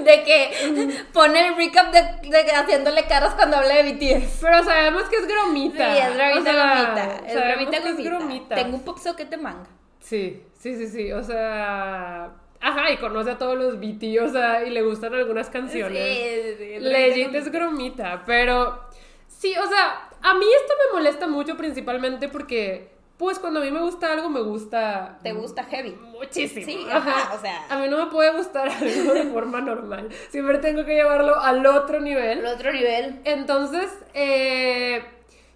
[0.00, 4.38] De que pone el recap de, de haciéndole caras cuando habla de BTS.
[4.40, 5.94] Pero sabemos que es gromita.
[5.94, 7.80] Sí, es O sea, bromita.
[7.84, 8.54] Es que gromita.
[8.54, 9.68] Tengo un pop socket de manga.
[10.00, 11.12] Sí, sí, sí, sí.
[11.12, 12.32] O sea.
[12.68, 16.02] Ajá, y conoce a todos los BT, o sea, y le gustan algunas canciones.
[16.04, 18.80] Sí, sí, sí, Legit bromita, es gromita, pero
[19.28, 23.70] sí, o sea, a mí esto me molesta mucho principalmente porque, pues cuando a mí
[23.70, 25.92] me gusta algo, me gusta Te gusta heavy.
[25.92, 26.66] muchísimo.
[26.66, 27.66] Sí, ajá, o sea.
[27.70, 30.08] A mí no me puede gustar algo de forma normal.
[30.30, 32.40] Siempre tengo que llevarlo al otro nivel.
[32.40, 33.20] El otro nivel.
[33.22, 35.04] Entonces, eh,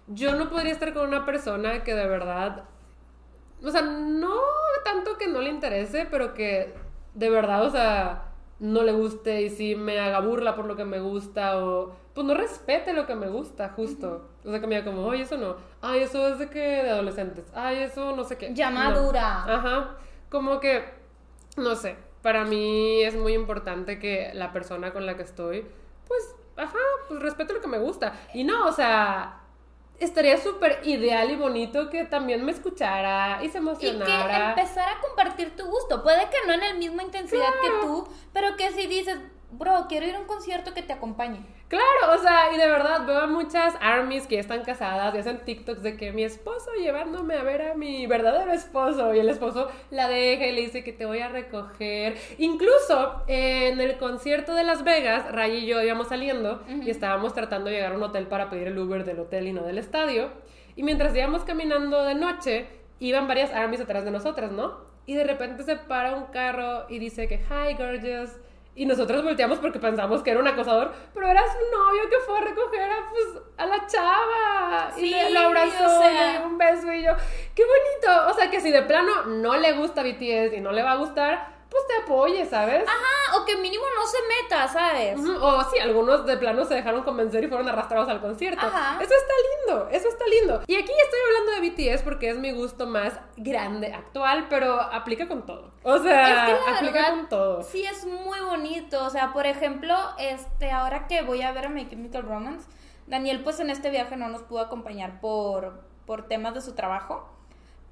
[0.07, 2.63] yo no podría estar con una persona que de verdad,
[3.61, 4.33] o sea, no
[4.85, 6.73] tanto que no le interese, pero que
[7.13, 8.23] de verdad, o sea,
[8.59, 12.27] no le guste y sí me haga burla por lo que me gusta o pues
[12.27, 14.27] no respete lo que me gusta, justo.
[14.43, 15.55] O sea, que me diga como, oye, eso no.
[15.81, 17.45] Ay, eso es de que de adolescentes.
[17.55, 18.53] Ay, eso no sé qué.
[18.53, 18.79] Ya No.
[18.79, 19.43] madura.
[19.45, 19.95] Ajá.
[20.29, 20.83] Como que,
[21.57, 25.65] no sé, para mí es muy importante que la persona con la que estoy,
[26.07, 28.13] pues, ajá, pues respete lo que me gusta.
[28.33, 29.40] Y no, o sea,
[30.01, 34.49] estaría súper ideal y bonito que también me escuchara y se Y que emocionara.
[34.49, 36.03] empezar a compartir tu gusto.
[36.03, 39.17] Puede que no en la misma intensidad que tú, pero que si dices,
[39.51, 41.39] bro, quiero ir a un concierto que te acompañe.
[41.67, 45.19] Claro, o sea, y de verdad veo a muchas armies que ya están casadas y
[45.19, 49.29] hacen TikToks de que mi esposo llevándome a ver a mi verdadero esposo y el
[49.29, 52.17] esposo la deja y le dice que te voy a recoger.
[52.39, 57.69] Incluso en el concierto de Las Vegas, Ray y yo íbamos saliendo y estábamos tratando
[57.69, 60.29] de llegar a un hotel para pedir el Uber del hotel y no del estadio.
[60.75, 62.67] Y mientras íbamos caminando de noche,
[62.99, 64.91] iban varias armies atrás de nosotras, ¿no?
[65.05, 68.31] Y de repente se para un carro y dice que, hi, gorgeous.
[68.73, 72.37] Y nosotros volteamos porque pensamos que era un acosador, pero era su novio que fue
[72.37, 74.91] a recoger a, pues, a la chava.
[74.97, 76.11] y Sí, le, lo abrazó, o sea.
[76.11, 77.11] y le dio un beso y yo,
[77.53, 78.29] qué bonito.
[78.29, 80.95] O sea, que si de plano no le gusta BTS y no le va a
[80.95, 82.83] gustar, pues te apoye, ¿sabes?
[82.85, 85.17] Ajá, o que mínimo no se meta, ¿sabes?
[85.17, 88.65] O sí, algunos de plano se dejaron convencer y fueron arrastrados al concierto.
[88.65, 89.01] Ajá.
[89.01, 90.61] Eso está lindo, eso está lindo.
[90.67, 95.29] Y aquí estoy hablando de BTS porque es mi gusto más grande, actual, pero aplica
[95.29, 95.71] con todo.
[95.83, 97.63] O sea, Es que la aplica verdad, con todo.
[97.63, 99.05] Sí, es muy bonito.
[99.05, 102.67] O sea, por ejemplo, este, ahora que voy a ver a My Chemical Romance,
[103.07, 107.29] Daniel, pues en este viaje no nos pudo acompañar por, por temas de su trabajo.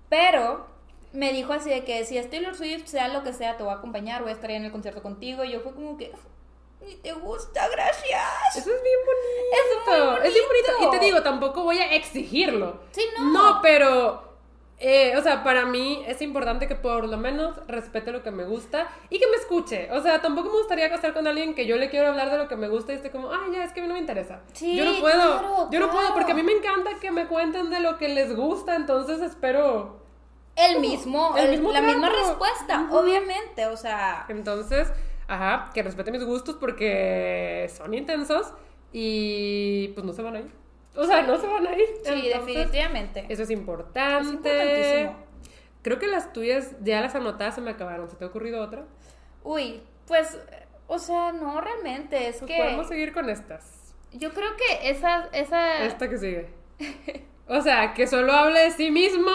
[0.10, 0.68] Pero
[1.14, 3.74] me dijo así de que si es Taylor Swift, sea lo que sea, te voy
[3.74, 5.44] a acompañar, voy a estar ahí en el concierto contigo.
[5.44, 6.12] Y yo fue como que,
[6.86, 8.22] ni te gusta, gracias.
[8.58, 9.52] Eso es bien bonito.
[9.52, 10.72] Es muy Es bien bonito.
[10.78, 10.96] bonito.
[10.96, 12.80] Y te digo, tampoco voy a exigirlo.
[12.92, 13.32] Sí, no.
[13.32, 14.24] No, pero.
[14.82, 18.46] eh, o sea, para mí es importante que por lo menos respete lo que me
[18.46, 19.92] gusta y que me escuche.
[19.92, 22.48] O sea, tampoco me gustaría casar con alguien que yo le quiero hablar de lo
[22.48, 24.40] que me gusta y esté como, ay, ya, es que a mí no me interesa.
[24.54, 25.40] Sí, yo no puedo.
[25.40, 28.08] claro, yo no puedo porque a mí me encanta que me cuenten de lo que
[28.10, 29.98] les gusta, entonces espero.
[30.68, 33.66] El mismo, El el- mismo la misma respuesta, obviamente.
[33.68, 34.92] O sea, Entonces,
[35.28, 38.52] Ajá, que respete mis gustos porque son intensos
[38.92, 40.52] y pues no se van a ir.
[40.96, 41.86] O sea, no se van a ir.
[42.04, 43.26] Sí, Entonces, definitivamente.
[43.30, 44.28] Eso es importante.
[44.28, 45.16] Es importantísimo.
[45.84, 48.10] Creo que las tuyas ya las anotadas se me acabaron.
[48.10, 48.86] ¿Se te ha ocurrido otra?
[49.44, 50.38] Uy, pues,
[50.88, 53.94] o sea, no realmente, es Pues que podemos seguir con estas.
[54.12, 56.50] yo creo que esa, esa, Esta que sigue.
[57.48, 59.32] O sea, que solo hable de sí mismo.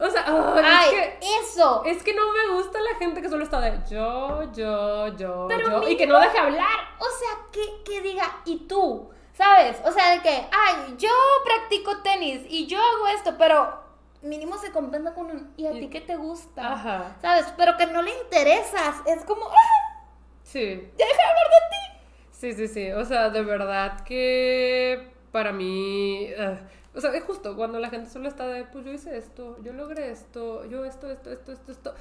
[0.00, 3.44] O sea, ay, es que eso, Es que no me gusta la gente que solo
[3.44, 5.88] está de yo, yo, yo, Pero yo.
[5.88, 6.78] Y que no deje hablar.
[6.98, 9.76] o sea, que, que diga, y tú, ¿sabes?
[9.84, 11.10] O sea, de que, ay, yo
[11.44, 13.78] practico tenis y yo hago esto, pero
[14.22, 16.72] mínimo se compensa con un, ¿y a ti qué te gusta?
[16.72, 17.16] Ajá.
[17.20, 17.52] ¿Sabes?
[17.58, 20.06] Pero que no le interesas, es como, ¡ah!
[20.42, 20.90] Sí.
[20.98, 22.00] ¡Ya deja de hablar de ti!
[22.32, 22.92] Sí, sí, sí.
[22.92, 26.28] O sea, de verdad que para mí.
[26.38, 26.58] ah,
[26.94, 29.72] o sea, es justo cuando la gente solo está de, pues yo hice esto, yo
[29.72, 31.94] logré esto, yo esto, esto, esto, esto, esto.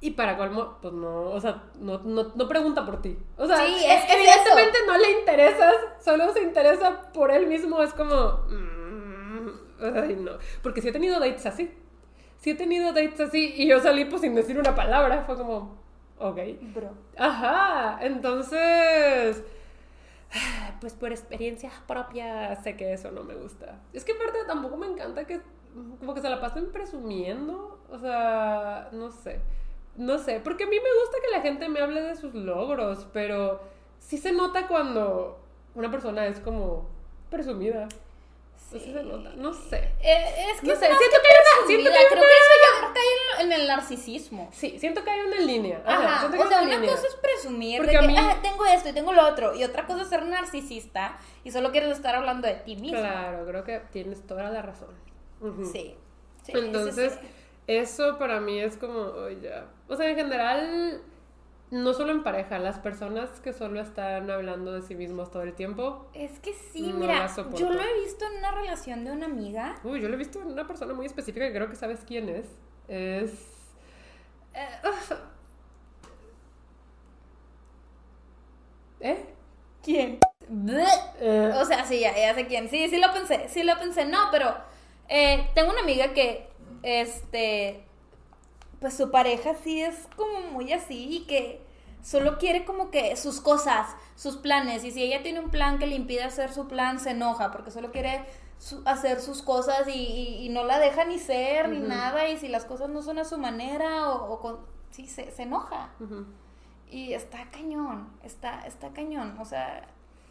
[0.00, 3.18] Y para colmo, pues no, o sea, no, no, no pregunta por ti.
[3.36, 5.74] O sea, Sí, es- evidentemente no le interesas,
[6.04, 7.82] solo se interesa por él mismo.
[7.82, 8.44] Es como.
[8.48, 9.48] mm,
[9.96, 10.32] ay, no.
[10.62, 11.74] Porque sí he tenido dates así.
[12.36, 15.24] Sí he tenido dates así y yo salí pues sin decir una palabra.
[15.26, 15.76] Fue como,
[16.18, 16.38] ok.
[16.74, 16.90] Bro.
[17.16, 19.42] Ajá, entonces,
[20.80, 23.80] pues por experiencia propia sé que eso no me gusta.
[23.92, 25.40] Es que aparte tampoco me encanta que
[26.00, 29.40] como que se la pasen presumiendo, o sea, no sé,
[29.96, 33.06] no sé, porque a mí me gusta que la gente me hable de sus logros,
[33.12, 33.60] pero
[33.98, 35.38] sí se nota cuando
[35.74, 36.88] una persona es como
[37.30, 37.88] presumida.
[38.70, 38.80] Sí.
[38.80, 39.92] se nota, no sé.
[40.02, 42.28] Eh, es que No sé, siento que que presumida, creo creo que
[42.98, 44.48] hay en, en el narcisismo.
[44.52, 45.82] Sí, siento que hay una línea.
[45.86, 46.90] Ajá, Ajá, que o sea, una línea.
[46.94, 49.64] cosa es presumir Porque de que mí- "Ah, tengo esto y tengo lo otro, y
[49.64, 52.98] otra cosa es ser narcisista y solo quieres estar hablando de ti mismo.
[52.98, 54.90] Claro, creo que tienes toda la razón.
[55.72, 55.94] Sí.
[56.42, 57.28] sí, Entonces, sí, sí.
[57.68, 59.66] eso para mí es como, "Ay, ya.
[59.88, 61.00] O sea, en general,
[61.70, 65.54] no solo en pareja, las personas que solo están hablando de sí mismos todo el
[65.54, 66.08] tiempo.
[66.14, 69.78] Es que sí, No mira, yo lo he visto en una relación de una amiga.
[69.84, 72.28] Uy, yo lo he visto en una persona muy específica que creo que sabes quién
[72.30, 72.46] es.
[72.88, 73.30] Es.
[74.54, 75.18] eh.
[79.00, 79.24] ¿Eh?
[79.82, 80.18] ¿Quién?
[81.20, 82.68] Eh, O sea, sí, ya, ya sé quién.
[82.68, 84.04] Sí, sí lo pensé, sí lo pensé.
[84.06, 84.54] No, pero
[85.08, 86.48] eh, tengo una amiga que,
[86.82, 87.84] este,
[88.80, 91.60] pues su pareja sí es como muy así y que
[92.02, 94.84] solo quiere como que sus cosas, sus planes.
[94.84, 97.70] Y si ella tiene un plan que le impide hacer su plan, se enoja porque
[97.70, 98.24] solo quiere
[98.58, 102.28] su- hacer sus cosas y, y- y no la deja ni ser ni nada.
[102.28, 104.58] Y si las cosas no son a su manera o, o con...
[104.90, 105.90] Sí, se, se enoja.
[106.90, 109.36] Y está cañón, está, está cañón.
[109.38, 109.86] O sea,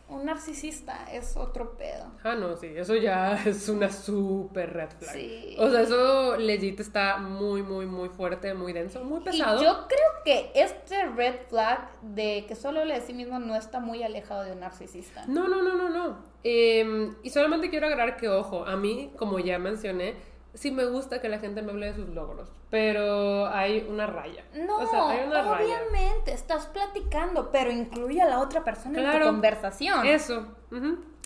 [0.10, 2.06] un narcisista es otro pedo.
[2.24, 5.14] Ah, no, sí, eso ya es una super red flag.
[5.14, 5.56] Sí.
[5.58, 9.62] O sea, eso legit está muy, muy, muy fuerte, muy denso, muy pesado.
[9.62, 13.56] Y yo creo que este red flag de que solo le de sí mismo no
[13.56, 15.26] está muy alejado de un narcisista.
[15.28, 16.18] No, no, no, no, no.
[16.44, 20.16] Eh, y solamente quiero agregar que, ojo, a mí, como ya mencioné,
[20.58, 24.44] sí me gusta que la gente me hable de sus logros, pero hay una raya.
[24.54, 25.64] No, o sea, hay una raya.
[25.64, 30.06] obviamente, estás platicando, pero incluye a la otra persona en tu conversación.
[30.06, 30.48] Eso.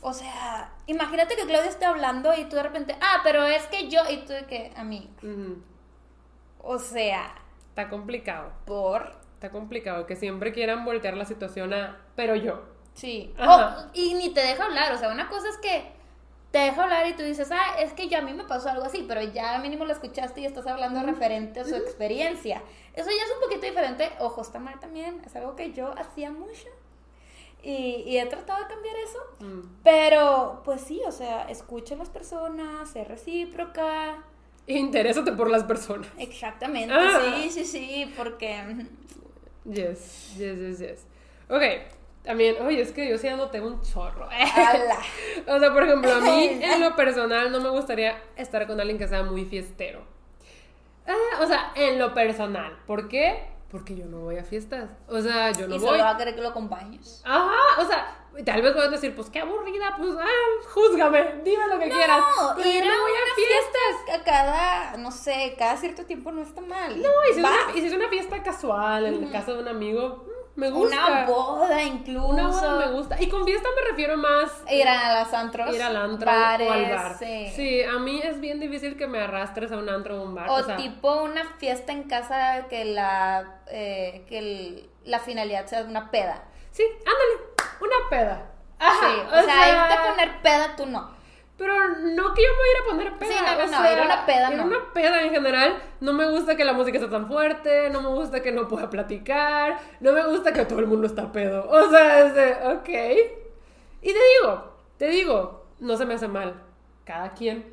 [0.03, 3.87] O sea, imagínate que Claudia esté hablando y tú de repente, ah, pero es que
[3.89, 5.09] yo, y tú de que, a mí.
[6.59, 7.35] O sea,
[7.69, 8.51] Está complicado.
[8.65, 9.19] por...
[9.33, 12.61] Está complicado que siempre quieran voltear la situación a, pero yo.
[12.93, 13.33] Sí.
[13.93, 15.91] Y ni te deja hablar, o sea, una cosa es que
[16.51, 18.83] te deja hablar y tú dices, ah, es que yo a mí me pasó algo
[18.83, 22.61] así, pero ya mínimo lo escuchaste y estás hablando referente a su experiencia.
[22.93, 24.09] Eso ya es un poquito diferente.
[24.19, 26.67] Ojo, está mal también, es algo que yo hacía mucho.
[27.63, 29.19] Y, y he tratado de cambiar eso.
[29.39, 29.61] Mm.
[29.83, 34.17] Pero, pues sí, o sea, escucha a las personas, sé recíproca.
[34.67, 36.07] Interésate por las personas.
[36.17, 37.21] Exactamente, Ah.
[37.37, 38.85] sí, sí, sí, porque...
[39.63, 41.05] Yes, yes, yes, yes.
[41.49, 41.61] Ok,
[42.23, 44.29] también, oye, es que yo sí anoté un chorro.
[45.47, 48.97] O sea, por ejemplo, a mí en lo personal no me gustaría estar con alguien
[48.97, 50.01] que sea muy fiestero.
[51.07, 52.77] Ah, o sea, en lo personal.
[52.85, 53.49] ¿Por qué?
[53.71, 54.89] Porque yo no voy a fiestas.
[55.07, 55.89] O sea, yo no y voy.
[55.89, 57.23] solo va a querer que lo acompañes.
[57.25, 61.79] Ajá, o sea, tal vez puedes decir, pues qué aburrida, pues, ah, júzgame, dime lo
[61.79, 62.19] que quieras.
[62.19, 64.05] No, Pero yo no voy a fiestas.
[64.05, 67.01] fiesta a cada, no sé, cada cierto tiempo no está mal.
[67.01, 69.59] No, y si, es una, y si es una fiesta casual en la casa de
[69.59, 70.95] un amigo, me gusta.
[71.07, 72.27] Una boda incluso.
[72.27, 73.21] Una boda me gusta.
[73.21, 75.73] Y con fiesta me refiero más Ir a las antros.
[75.73, 77.15] ir al antro bares, o al bar.
[77.17, 77.81] Sí.
[77.83, 80.49] a mí es bien difícil que me arrastres a un antro o un bar.
[80.49, 85.65] O, O, sea, tipo una fiesta en casa que la eh, que el- la finalidad
[85.67, 86.43] sea una peda.
[86.71, 88.45] sí, ándale, una peda.
[88.79, 91.20] sí, o, sea, irte a poner peda tú no.
[91.61, 93.29] Pero no que yo me voy a ir a poner peda.
[93.29, 94.65] Sí, no, o no, sea, ir a una peda, ir a no.
[94.65, 95.77] una peda en general.
[95.99, 98.89] No me gusta que la música esté tan fuerte, no me gusta que no pueda
[98.89, 101.69] platicar, no me gusta que todo el mundo está pedo.
[101.69, 102.89] O sea, es de, ok.
[104.01, 106.55] Y te digo, te digo, no se me hace mal.
[107.05, 107.63] Cada quien.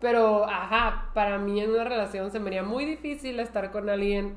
[0.00, 4.36] Pero, ajá, para mí en una relación se me haría muy difícil estar con alguien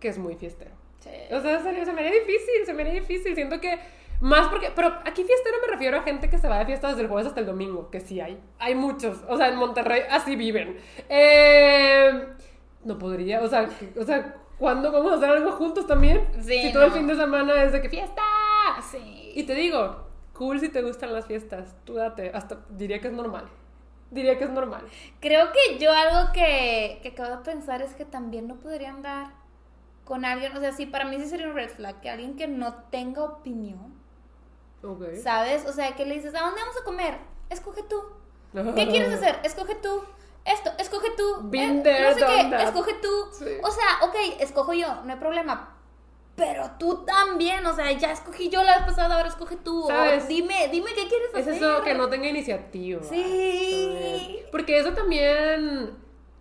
[0.00, 0.72] que es muy fiestero.
[0.98, 1.10] Sí.
[1.30, 3.36] O sea, serio, se me haría difícil, se me haría difícil.
[3.36, 3.78] Siento que
[4.22, 7.02] más porque, pero aquí fiestero me refiero a gente que se va de fiesta desde
[7.02, 8.40] el jueves hasta el domingo, que sí hay.
[8.60, 9.18] Hay muchos.
[9.28, 10.78] O sea, en Monterrey así viven.
[11.08, 12.28] Eh,
[12.84, 13.68] no podría, o sea,
[13.98, 16.24] o sea, ¿cuándo vamos a hacer algo juntos también?
[16.40, 18.22] Sí, si todo el fin de semana es de que fiesta.
[18.92, 19.32] Sí.
[19.34, 23.14] Y te digo, cool si te gustan las fiestas, tú date, hasta diría que es
[23.14, 23.48] normal.
[24.12, 24.84] Diría que es normal.
[25.18, 29.32] Creo que yo algo que, que acabo de pensar es que también no podría andar
[30.04, 32.46] con alguien, o sea, sí, para mí sí sería un red flag, que alguien que
[32.46, 34.01] no tenga opinión,
[34.82, 35.04] Ok.
[35.22, 35.66] ¿sabes?
[35.66, 37.18] O sea, que le dices, ¿a dónde vamos a comer?
[37.50, 38.02] Escoge tú.
[38.74, 39.38] ¿Qué quieres hacer?
[39.44, 40.02] Escoge tú.
[40.44, 41.36] Esto, escoge tú.
[41.44, 42.60] Been Eh, there, no sé qué, that.
[42.62, 43.08] escoge tú.
[43.32, 43.44] Sí.
[43.62, 45.76] O sea, ok, escojo yo, no hay problema.
[46.34, 49.84] Pero tú también, o sea, ya escogí yo la vez pasada, ahora escoge tú.
[49.84, 50.26] O ¿Sabes?
[50.26, 51.54] dime, dime qué quieres Es hacer.
[51.54, 53.02] eso que no tenga iniciativa.
[53.04, 53.22] Sí.
[53.22, 54.46] también.
[54.50, 55.90] Porque eso también,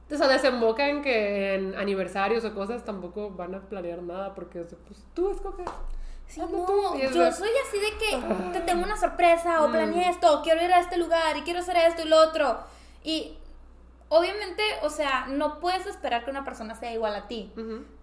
[0.10, 4.62] o sea, desemboca en que en aniversarios o cosas tampoco van a planear nada porque
[4.62, 5.68] pues, tú escoges.
[6.34, 9.72] Sí, no, yo soy así de que te tengo una sorpresa o Mm.
[9.72, 12.60] planeé esto, o quiero ir a este lugar y quiero hacer esto y lo otro.
[13.04, 13.38] Y
[14.10, 17.52] obviamente, o sea, no puedes esperar que una persona sea igual a ti.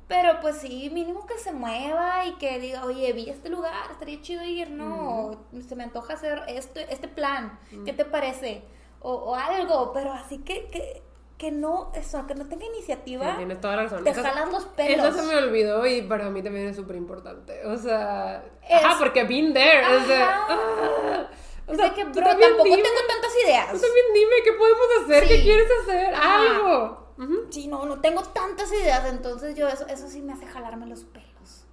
[0.08, 4.20] Pero pues sí, mínimo que se mueva y que diga, oye, vi este lugar, estaría
[4.22, 5.36] chido ir, ¿no?
[5.68, 8.62] Se me antoja hacer este, este plan, ¿qué te parece?
[9.00, 11.02] O, o algo, pero así que, que,
[11.38, 14.02] que no, eso, que no tenga Sí, iniciativa, tienes toda la razón.
[14.04, 15.06] te Eso- jalas los pelos.
[15.06, 17.64] Eso se me olvidó y para mí también es súper importante.
[17.64, 19.80] O sea, Es- ajá, porque been there.
[20.06, 20.46] De, Ajá.
[20.48, 21.28] ah,
[21.68, 23.66] o sea, que, bro, tampoco dime- tengo tantas ideas.
[23.72, 26.40] Tú también dime qué podemos hacer, qué quieres hacer, Ajá.
[26.40, 27.08] algo.
[27.50, 31.04] Sí, no, no tengo tantas ideas, entonces yo eso, eso sí me hace jalarme los
[31.04, 31.64] pelos.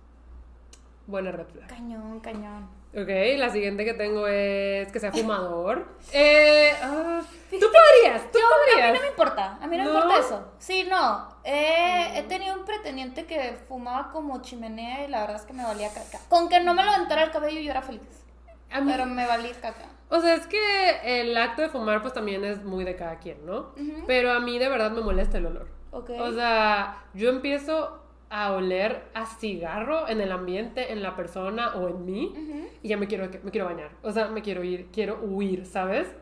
[1.07, 1.45] Buena red.
[1.67, 2.67] Cañón, cañón.
[2.97, 5.85] Ok, la siguiente que tengo es que sea fumador.
[6.13, 8.93] eh, ah, tú podrías, tú Yo, a mí podrías.
[8.93, 9.95] no me importa, a mí no, me ¿No?
[9.99, 10.51] importa eso.
[10.59, 11.27] Sí, no.
[11.43, 15.63] eh, He tenido un pretendiente que fumaba como chimenea y la verdad es que me
[15.63, 16.19] valía caca.
[16.29, 18.01] Con que no me lo aventara el cabello yo era feliz.
[18.71, 19.85] A mí- Pero me valía caca.
[20.09, 23.45] O sea, es que el acto de fumar pues también es muy de cada quien,
[23.45, 23.73] ¿no?
[24.07, 25.67] Pero a mí de verdad me molesta el olor.
[25.91, 26.11] Ok.
[26.19, 28.04] O sea, yo empiezo
[28.37, 32.67] a oler a cigarro en el ambiente, en la persona o en mí Ujú.
[32.83, 33.91] y ya me quiero, me quiero bañar.
[34.03, 36.13] O sea, me quiero ir, quiero huir, ¿sabes?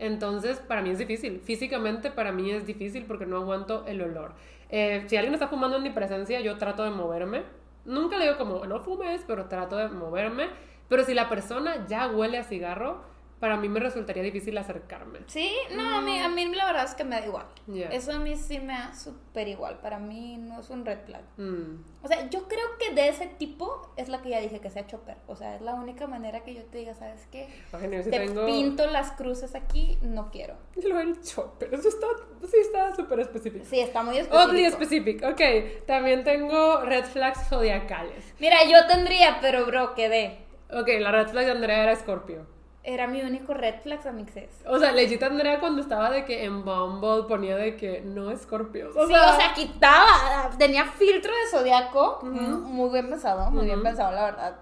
[0.00, 1.38] Entonces, para mí es difícil.
[1.38, 4.32] Físicamente, para mí es difícil porque no aguanto el olor.
[4.70, 7.44] Eh, si alguien está fumando en mi presencia, yo trato de moverme.
[7.84, 10.48] Nunca le digo como, no fumes, pero trato de moverme.
[10.88, 13.02] Pero si la persona ya huele a cigarro,
[13.42, 15.18] para mí me resultaría difícil acercarme.
[15.26, 17.46] Sí, no, a mí, a mí la verdad es que me da igual.
[17.66, 17.88] Ya.
[17.88, 19.80] Eso a mí sí me da súper igual.
[19.80, 21.24] Para mí no es un red flag.
[21.38, 21.82] Mm.
[22.04, 24.86] O sea, yo creo que de ese tipo es la que ya dije que sea
[24.86, 25.16] chopper.
[25.26, 27.48] O sea, es la única manera que yo te diga, ¿sabes qué?
[27.72, 28.46] Si Te tengo...
[28.46, 30.54] pinto las cruces aquí, no quiero.
[30.80, 32.06] Lo del chopper, eso está,
[32.48, 33.64] sí está súper específico.
[33.68, 34.50] Sí, está muy específico.
[34.50, 35.84] Oddly specific, ok.
[35.88, 38.34] También tengo red flags zodiacales.
[38.38, 40.44] Mira, yo tendría, pero bro, quedé.
[40.70, 42.61] Ok, la red flag de Andrea era Scorpio.
[42.84, 44.54] Era mi único red flag a mi ex.
[44.66, 48.90] O sea, legit Andrea cuando estaba de que en Bumble ponía de que no Scorpio.
[48.96, 53.82] O sí, sea, o sea, quitaba, tenía filtro de zodiaco, muy bien pensado, muy bien
[53.82, 54.56] pensado, la verdad.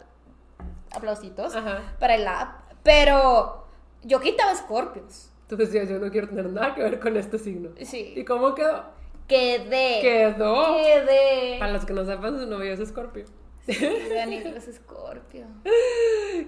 [0.93, 1.95] Aplausitos Ajá.
[1.99, 3.64] para el app, pero
[4.03, 5.31] yo quitaba escorpios.
[5.49, 7.71] tú decías, yo no quiero tener nada que ver con este signo.
[7.79, 8.85] ¿Y Sí, cómo quedó?
[9.29, 10.01] quedé.
[10.03, 10.77] Quedó.
[10.77, 11.57] Quedé.
[11.59, 13.25] Para los que no sepan, su novio es Scorpio.
[13.66, 15.47] Daniel es escorpio.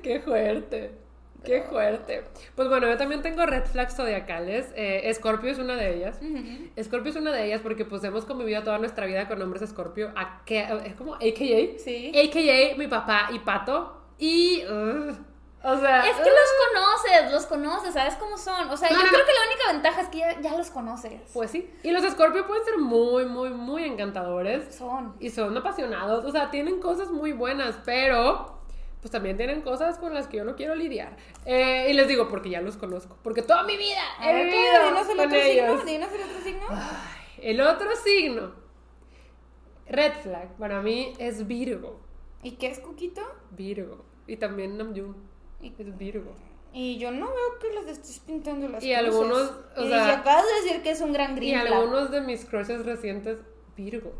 [0.03, 1.02] Qué fuerte.
[1.45, 2.24] Qué fuerte.
[2.55, 4.72] Pues bueno, yo también tengo red flags zodiacales.
[4.76, 6.18] Eh, Scorpio es una de ellas.
[6.22, 6.82] Ujú.
[6.82, 10.12] Scorpio es una de ellas porque pues hemos convivido toda nuestra vida con hombres Scorpio.
[10.16, 11.78] a que- Es como AKA.
[11.78, 12.12] Sí.
[12.16, 14.01] AKA mi papá y Pato.
[14.18, 14.62] Y...
[14.66, 15.14] ugh,
[15.64, 16.01] o sea...
[16.09, 18.68] Es que los conoces, los conoces, sabes cómo son.
[18.70, 19.26] O sea, No, yo no, creo no.
[19.26, 21.20] que la única ventaja es que ya, ya los conoces.
[21.32, 21.70] Pues sí.
[21.84, 24.74] Y los Scorpio pueden ser muy, muy, muy encantadores.
[24.74, 25.14] Son.
[25.20, 26.24] Y son apasionados.
[26.24, 28.61] O sea, tienen cosas muy buenas, pero...
[29.03, 31.17] Pues también tienen cosas con las que yo no quiero lidiar.
[31.45, 33.19] Eh, y les digo, porque ya los conozco.
[33.23, 34.87] Porque toda mi vida A he ver, vivido ¿qué?
[34.89, 35.81] Dinos el con otro ellos.
[35.81, 35.85] signo.
[35.93, 36.67] Dinos el otro signo.
[37.39, 38.53] El otro signo,
[39.89, 42.01] red flag, para mí es Virgo.
[42.43, 43.23] ¿Y qué es Cuquito?
[43.51, 44.05] Virgo.
[44.27, 45.17] Y también Namjoon.
[45.61, 46.33] Y- Es Virgo.
[46.73, 48.99] Y yo no veo que les estés pintando las Y cruces.
[49.05, 51.73] algunos, o y sea- si acabas de decir que es un gran Y green flag.
[51.75, 53.39] algunos de mis crushes recientes,
[53.77, 54.13] Virgo.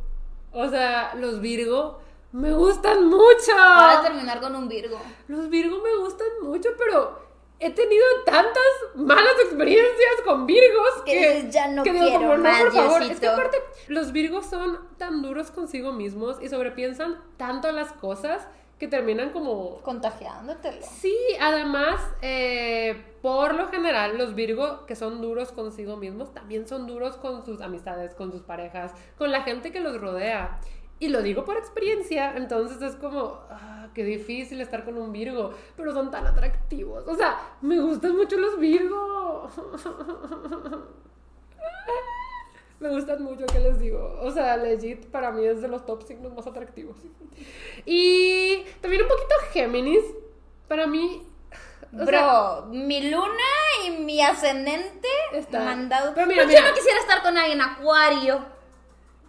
[0.53, 2.01] O sea, los Virgo
[2.33, 3.55] me gustan mucho.
[3.57, 4.99] Vas a terminar con un Virgo.
[5.28, 7.20] Los Virgo me gustan mucho, pero
[7.61, 8.62] he tenido tantas
[8.97, 12.72] malas experiencias con Virgos Que que, "Ya no que digo, quiero como, no, más, por
[12.72, 13.03] favor.
[13.03, 13.30] Es que Diosito".
[13.33, 13.59] aparte,
[13.89, 18.47] los Virgos son tan duros consigo mismos y sobrepiensan tanto las cosas
[18.78, 20.85] que terminan como Contagiándotelo.
[20.85, 26.89] Sí, además, eh, por lo general, los Virgo que son duros consigo mismos también son
[26.89, 30.59] duros con sus amistades, con sus parejas, con la gente que los rodea.
[31.03, 35.53] Y lo digo por experiencia, entonces es como, ah, qué difícil estar con un Virgo,
[35.76, 37.09] pero son tan atractivos.
[37.09, 39.50] O sea, me gustan mucho los Virgo.
[42.78, 44.18] Me gustan mucho, ¿qué les digo?
[44.22, 46.96] O sea, legit para mí es de los top signos más atractivos.
[47.86, 50.05] Y también un poquito Géminis.
[50.68, 51.22] Para mí.
[51.92, 53.50] o sea, Bro, mi luna
[53.86, 56.12] y mi ascendente Está- mandado.
[56.14, 56.61] Pero mira, Pues mira.
[56.61, 58.51] Yo no quisiera estar con alguien acuario.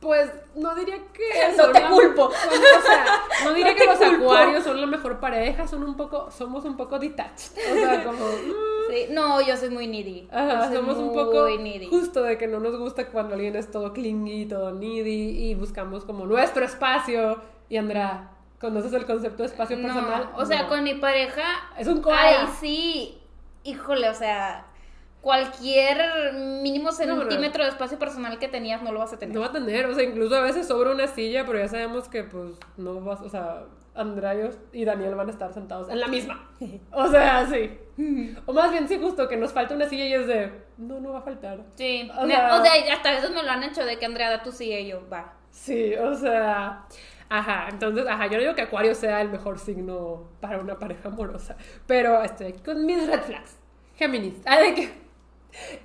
[0.04, 1.24] Pues no diría que.
[1.58, 2.30] No te la- culpo.
[2.32, 3.06] son- o sea,
[3.45, 4.24] no diría No que los culpo.
[4.26, 6.30] acuarios son la mejor pareja, son un poco.
[6.30, 7.54] Somos un poco detached.
[7.72, 8.26] O sea, como.
[8.28, 8.54] mm,
[8.89, 10.28] Sí, no, yo soy muy needy.
[10.32, 11.88] Ajá, soy somos un poco muy needy.
[11.88, 16.04] justo de que no nos gusta cuando alguien es todo clingy, todo needy y buscamos
[16.04, 17.39] como nuestro espacio.
[17.70, 18.30] Y Andrea,
[18.60, 20.30] ¿conoces el concepto de espacio No, personal?
[20.36, 20.68] o sea, No.
[20.70, 21.43] con mi pareja.
[21.78, 22.41] Es un koala.
[22.41, 23.18] Ay, sí.
[23.64, 24.66] Híjole, o sea,
[25.24, 26.91] cualquier mínimo no.
[26.91, 29.34] centímetro de espacio personal que tenías no lo vas a tener.
[29.34, 32.09] No va a tener, o sea, incluso a veces sobra una silla, pero ya sabemos
[32.09, 33.63] que pues no vas, o sea,
[33.95, 36.49] Andrea y Daniel van a estar sentados en la misma.
[36.91, 37.71] O sea, sí.
[38.45, 41.13] O más bien, sí, justo que nos falta una silla y es de, no, no
[41.13, 41.63] va a faltar.
[41.76, 42.11] Sí.
[42.19, 44.51] O sea- O sea, hasta veces me lo han hecho de que Andrea da tu
[44.51, 45.36] silla y yo, va.
[45.51, 46.86] Sí, o sea,
[47.30, 51.07] ajá, entonces, ajá, yo no digo que Acuario sea el mejor signo para una pareja
[51.07, 51.55] amorosa,
[51.88, 53.57] pero estoy aquí con mis red flags.
[53.95, 55.03] Géminis, ah, de que...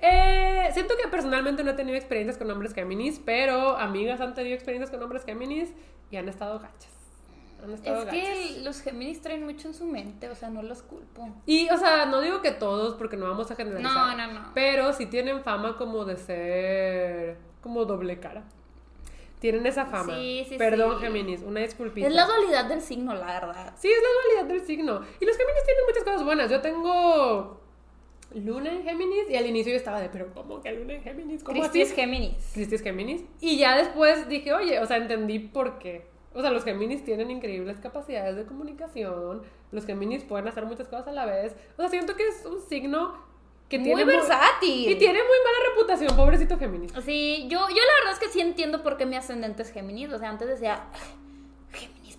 [0.01, 4.55] Eh, siento que personalmente no he tenido experiencias con hombres Géminis, pero amigas han tenido
[4.55, 5.69] experiencias con hombres Géminis
[6.11, 6.89] y han estado gachas.
[7.63, 8.19] Han estado Es gachas.
[8.21, 11.29] que el- los Géminis traen mucho en su mente, o sea, no los culpo.
[11.45, 14.17] Y, o sea, no digo que todos, porque no vamos a generalizar.
[14.17, 14.51] No, no, no.
[14.55, 18.43] Pero sí tienen fama como de ser como doble cara.
[19.39, 20.15] Tienen esa fama.
[20.15, 21.05] Sí, sí, Perdón, sí.
[21.05, 22.07] Géminis, una disculpita.
[22.07, 23.73] Es la dualidad del signo, la verdad.
[23.77, 25.01] Sí, es la dualidad del signo.
[25.19, 26.49] Y los Géminis tienen muchas cosas buenas.
[26.51, 27.58] Yo tengo
[28.33, 31.43] Luna en Géminis y al inicio yo estaba de, pero ¿cómo que Luna en Géminis?
[31.43, 32.51] ¿Cómo Cristi es Géminis.
[32.53, 33.23] Cristi es Géminis.
[33.41, 36.05] Y ya después dije, oye, o sea, entendí por qué.
[36.33, 39.41] O sea, los Géminis tienen increíbles capacidades de comunicación.
[39.71, 41.55] Los Géminis pueden hacer muchas cosas a la vez.
[41.77, 43.15] O sea, siento que es un signo
[43.67, 44.89] que Muy tiene versátil.
[44.91, 46.91] y tiene muy mala reputación, pobrecito Géminis.
[47.03, 50.11] Sí, yo, yo la verdad es que sí entiendo por qué mi ascendente es Géminis.
[50.13, 50.87] O sea, antes decía,
[51.71, 52.18] Géminis.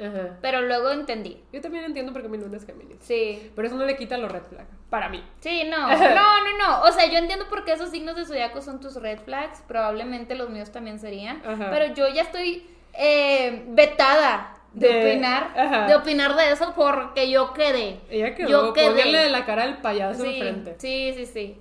[0.00, 0.38] Ajá.
[0.40, 1.42] Pero luego entendí.
[1.52, 2.98] Yo también entiendo por qué mi luna es Géminis.
[3.00, 3.50] Sí.
[3.56, 4.68] Pero eso no le quita los red flags.
[4.90, 5.22] Para mí.
[5.40, 6.82] Sí, no, no, no, no.
[6.82, 9.62] O sea, yo entiendo por qué esos signos de zodiaco son tus red flags.
[9.66, 11.42] Probablemente los míos también serían.
[11.46, 11.70] Ajá.
[11.70, 15.86] Pero yo ya estoy eh, vetada de, De- opinar, ajá.
[15.86, 18.00] de opinar de eso porque yo quedé.
[18.10, 19.04] Ella quedó, Yo quedé.
[19.16, 20.74] de la cara al payaso Sí, enfrente.
[20.78, 21.58] sí, sí, sí.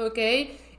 [0.00, 0.18] Ok,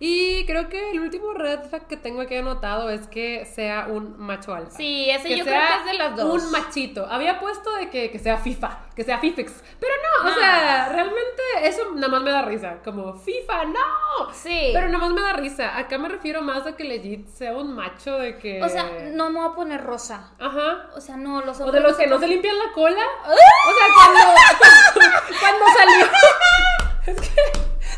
[0.06, 4.20] y creo que el último red flag que tengo aquí anotado es que sea un
[4.20, 4.76] macho alfa.
[4.76, 6.43] Sí, ese yo creo que es de las dos.
[6.43, 7.06] Un machito.
[7.10, 9.64] Había puesto de que, que sea FIFA, que sea FIFIX.
[9.80, 12.80] Pero no, o sea, realmente eso nada más me da risa.
[12.84, 14.34] Como FIFA, no.
[14.34, 14.72] Sí.
[14.74, 15.78] Pero nada más me da risa.
[15.78, 18.62] Acá me refiero más a que legit sea un macho de que.
[18.62, 18.84] O sea,
[19.14, 20.34] no me voy a poner rosa.
[20.38, 20.89] Ajá.
[20.97, 23.04] O sea, no, los O de los que no se limpian la cola.
[23.24, 23.30] ¡Ah!
[23.30, 24.20] O sea, cuando,
[24.99, 26.83] cuando, cuando salió.
[27.06, 27.41] Es que.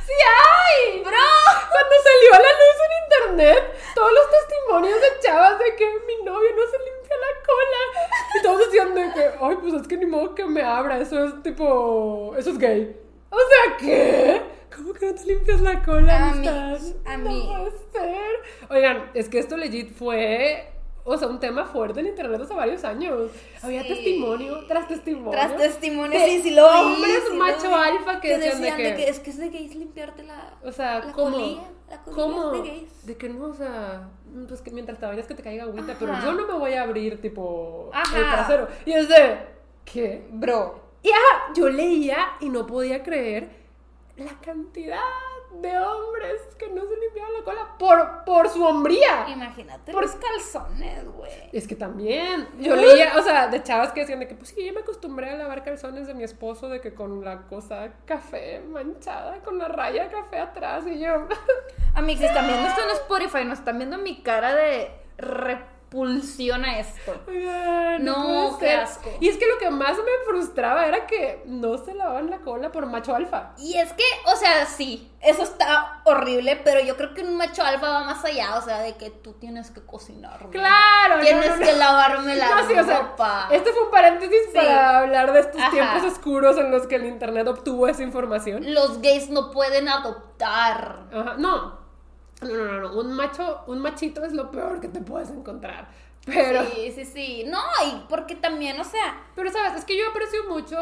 [0.05, 0.99] ¡Sí hay!
[1.01, 1.11] ¡Bro!
[1.71, 2.91] Cuando salió a la luz en
[3.35, 8.09] internet, todos los testimonios de chavas de que mi novio no se limpia la cola.
[8.37, 11.23] Y todos decían de que, ay, pues es que ni modo que me abra, eso
[11.25, 12.33] es tipo.
[12.37, 12.95] Eso es gay.
[13.29, 14.41] O sea, ¿qué?
[14.75, 16.95] ¿Cómo que no te limpias la cola, Ami, amistad?
[17.05, 17.47] ami.
[17.47, 18.43] No puede ser.
[18.69, 20.71] Oigan, es que esto legit fue.
[21.07, 23.29] O sea, un tema fuerte en internet hace varios años.
[23.61, 25.29] Había testimonio tras testimonio.
[25.29, 29.19] Tras testimonios, de sí, sí lo Hombres sí macho alfa que, decían, de que, es
[29.19, 30.57] que es de gays limpiarte la.
[30.63, 31.37] O sea, la ¿cómo?
[31.37, 32.55] colilla, la colilla ¿Cómo?
[32.55, 33.05] es de gays.
[33.05, 34.09] De que no, o sea,
[34.47, 36.81] pues que mientras te bañas que te caiga agüita, pero yo no me voy a
[36.81, 38.17] abrir, tipo, Ajá.
[38.17, 38.67] el trasero.
[38.87, 39.37] Y es de,
[39.85, 40.25] ¿qué?
[40.31, 40.83] Bro.
[41.03, 43.47] Y ajá, yo leía y no podía creer
[44.17, 44.97] la cantidad
[45.61, 49.25] de hombres que no se limpiaban la cola por, por su hombría.
[49.29, 51.49] Imagínate Por- los calzones, güey.
[51.51, 54.65] Es que también, yo leía, o sea, de chavas que decían de que, pues sí,
[54.65, 58.59] yo me acostumbré a lavar calzones de mi esposo, de que con la cosa café
[58.61, 61.27] manchada, con la raya café atrás, y yo,
[61.93, 64.91] Amigos, están viendo esto en Spotify, nos están viendo mi cara de
[65.89, 67.13] repulsiona esto.
[67.99, 69.09] No, puede qué asco.
[69.19, 72.71] Y es que lo que más me frustraba era que no se lavaban la cola
[72.71, 73.53] por macho alfa.
[73.57, 77.63] Y es que, o sea, sí, eso está horrible, pero yo creo que un macho
[77.63, 80.49] alfa va más allá, o sea, de que tú tienes que cocinar.
[80.51, 81.65] Claro, no, Tienes no, no.
[81.65, 83.47] que lavarme la No, sí, o sea, ropa.
[83.51, 84.51] este fue un paréntesis Sí.
[84.57, 85.71] para hablar de estos Ajá.
[85.71, 88.73] tiempos oscuros en los que el internet obtuvo esa información.
[88.73, 91.05] Los gays no pueden adoptar.
[91.13, 91.84] Ajá, no.
[92.41, 92.99] No, no, no.
[92.99, 95.87] Un macho, un machito es lo peor que te puedes encontrar.
[96.25, 97.43] Pero, Sí, sí, sí.
[97.47, 100.77] No, y porque también, o sea, pero sabes, es que yo aprecio mucho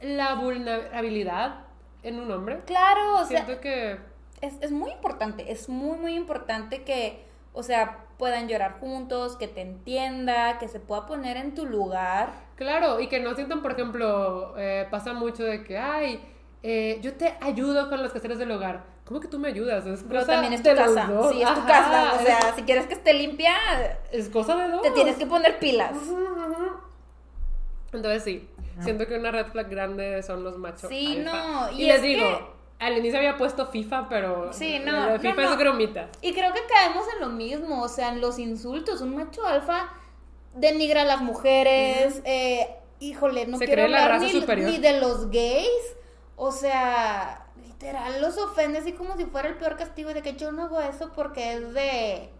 [0.00, 1.64] la vulnerabilidad
[2.02, 2.60] en un hombre.
[2.66, 3.98] claro, o sea, Siento que
[4.40, 7.24] es, es muy importante, es muy, muy importante que,
[7.54, 12.30] o sea, puedan llorar juntos, que te entienda, que se pueda poner en tu lugar.
[12.56, 16.20] Claro, y que no sientan, por ejemplo, eh, pasa mucho de que, ay,
[16.62, 18.84] eh, yo te ayudo con los quehaceres del hogar.
[19.04, 19.84] ¿Cómo que tú me ayudas?
[19.86, 21.06] Es Pero cosa también es tu de casa.
[21.30, 22.12] Sí, es tu Ajá, casa.
[22.14, 23.54] O es- sea, si quieres que esté limpia,
[24.10, 24.80] es, cosa de dos.
[24.82, 25.92] te tienes que poner pilas.
[27.92, 28.48] Entonces sí,
[28.80, 30.88] siento que una red flag grande son los machos.
[30.88, 31.32] Sí, alfa.
[31.70, 35.18] no, Y, y les es digo, que- al inicio había puesto FIFA, pero Sí, no,
[35.18, 35.56] FIFA no, es no.
[35.56, 36.08] gromita.
[36.22, 39.00] Y creo que caemos en lo mismo, o sea, en los insultos.
[39.00, 39.90] Un macho alfa
[40.54, 42.68] denigra a las mujeres, eh,
[43.00, 44.70] híjole, no Se quiero cree la hablar raza ni, superior.
[44.70, 45.96] ni de los gays.
[46.36, 47.43] O sea,
[47.74, 50.80] literal, los ofende así como si fuera el peor castigo de que yo no hago
[50.80, 52.30] eso porque es de...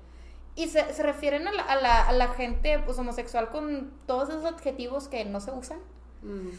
[0.57, 4.29] Y se, se refieren a la, a, la, a la gente pues, homosexual con todos
[4.29, 5.79] esos adjetivos que no se usan.
[6.23, 6.51] Mm.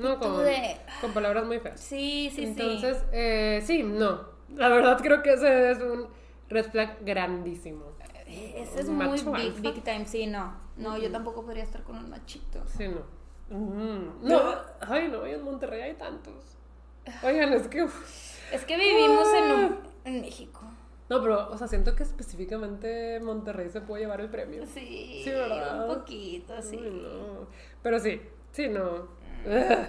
[0.00, 1.78] No, con, de- con palabras muy feas.
[1.80, 4.22] Sí, sí, Entonces, eh, sí, no.
[4.54, 6.08] La verdad creo que ese es un
[6.48, 7.84] red flag grandísimo.
[8.26, 8.52] sí.
[8.56, 9.20] Ese es un muy
[9.60, 10.54] big, time, sí, no.
[10.78, 12.62] No, yo tampoco podría estar con un machito.
[12.66, 13.02] Sí, no.
[13.54, 16.56] Mm, No, ay, no, en Monterrey hay tantos.
[17.22, 17.86] Oigan, es que.
[18.52, 20.60] Es que vivimos en, un- en México.
[21.08, 24.64] No, pero, o sea, siento que específicamente Monterrey se puede llevar el premio.
[24.66, 25.88] Sí, Sí, ¿verdad?
[25.88, 26.78] un poquito, sí.
[26.80, 27.46] Ay, no.
[27.82, 28.20] Pero sí,
[28.52, 29.08] sí, no.
[29.46, 29.86] Ugh.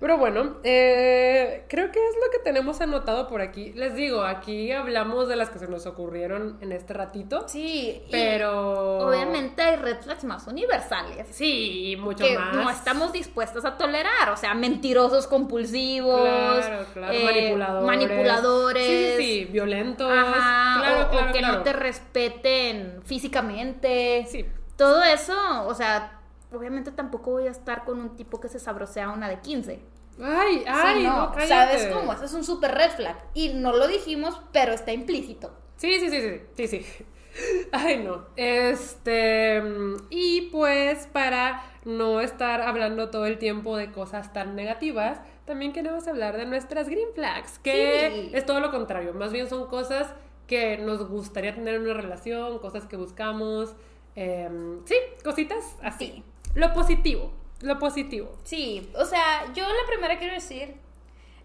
[0.00, 3.72] Pero bueno, eh, creo que es lo que tenemos anotado por aquí.
[3.72, 7.48] Les digo, aquí hablamos de las que se nos ocurrieron en este ratito.
[7.48, 8.98] Sí, Pero.
[9.06, 11.26] obviamente hay red flags más universales.
[11.30, 12.54] Sí, mucho que más.
[12.54, 17.86] no estamos dispuestos a tolerar, o sea, mentirosos compulsivos, Claro, claro, eh, manipuladores.
[17.86, 20.10] manipuladores, Sí, sí, sí, violentos.
[20.10, 21.56] ajá, claro, o, o claro, que claro.
[21.58, 24.46] no te respeten físicamente, Sí.
[24.76, 25.34] todo eso,
[25.66, 26.20] o sea,
[26.56, 29.80] obviamente tampoco voy a estar con un tipo que se sabrosea una de 15.
[30.22, 31.46] Ay, Sí, ay, no, no.
[31.46, 32.12] ¿sabes cómo?
[32.12, 33.16] Eso es un super red flag.
[33.34, 35.52] Y no lo dijimos, pero está implícito.
[35.76, 37.04] Sí, sí, sí, sí, sí, sí.
[37.72, 38.24] Ay, no.
[38.36, 39.62] Este,
[40.10, 46.06] y pues para no estar hablando todo el tiempo de cosas tan negativas, también queremos
[46.06, 48.30] hablar de nuestras green flags, que Sí.
[48.34, 50.14] es todo lo contrario, más bien son cosas
[50.46, 53.74] que nos gustaría tener en una relación, cosas que buscamos,
[54.14, 54.94] em, sí,
[55.24, 56.06] cositas así.
[56.06, 56.24] Sí.
[56.54, 58.36] Lo positivo, lo positivo.
[58.44, 60.76] Sí, o sea, yo la primera quiero decir,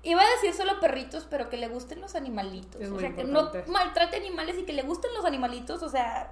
[0.03, 2.81] iba a decir solo perritos, pero que le gusten los animalitos.
[2.81, 5.83] Es o sea, que no maltrate animales y que le gusten los animalitos.
[5.83, 6.31] O sea,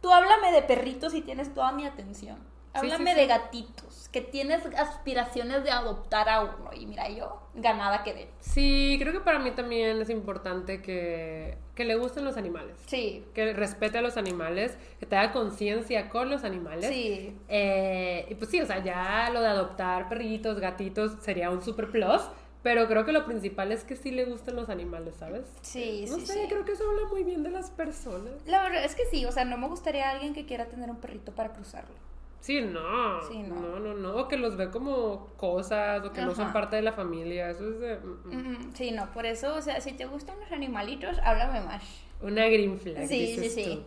[0.00, 2.38] tú háblame de perritos y tienes toda mi atención.
[2.72, 6.70] Háblame sí, de gatitos, que tienes aspiraciones de adoptar a uno.
[6.72, 8.28] Y mira, yo ganada quedé.
[8.40, 12.76] Sí, creo que para mí también es importante que, que le gusten los animales.
[12.86, 16.86] Sí, que respete a los animales, que te haga conciencia con los animales.
[16.90, 17.36] sí.
[17.48, 21.90] Eh, y pues sí, o sea, ya lo de adoptar perritos, gatitos sería un super
[21.90, 22.22] plus,
[22.62, 25.46] pero creo que lo principal es que sí le gusten los animales, ¿sabes?
[25.62, 26.40] Sí, No sí, sé, sí.
[26.48, 28.34] creo que eso habla muy bien de las personas.
[28.46, 30.98] La verdad es que sí, o sea, no me gustaría alguien que quiera tener un
[31.00, 31.94] perrito para cruzarlo.
[32.40, 33.20] Sí, no.
[33.28, 33.54] Sí, no.
[33.54, 33.78] no.
[33.80, 36.92] No, no, O que los ve como cosas, o que no son parte de la
[36.92, 37.50] familia.
[37.50, 37.96] Eso es de.
[37.96, 38.52] mm, mm.
[38.68, 41.82] Mm, Sí, no, por eso, o sea, si te gustan los animalitos, háblame más.
[42.22, 43.06] Una green flag.
[43.06, 43.84] Sí, dices sí, sí.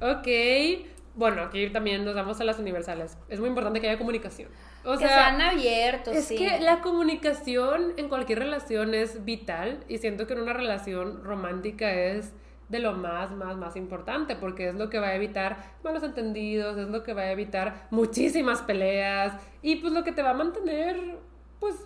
[0.00, 0.06] tú.
[0.06, 0.88] Ok.
[1.14, 3.18] Bueno, aquí también nos vamos a las universales.
[3.28, 4.48] Es muy importante que haya comunicación.
[4.84, 6.36] O que sea, sean abiertos, Es sí.
[6.36, 11.92] que la comunicación en cualquier relación es vital y siento que en una relación romántica
[11.92, 12.32] es
[12.68, 16.76] de lo más, más, más importante porque es lo que va a evitar malos entendidos,
[16.76, 20.34] es lo que va a evitar muchísimas peleas y pues lo que te va a
[20.34, 21.18] mantener,
[21.60, 21.76] pues,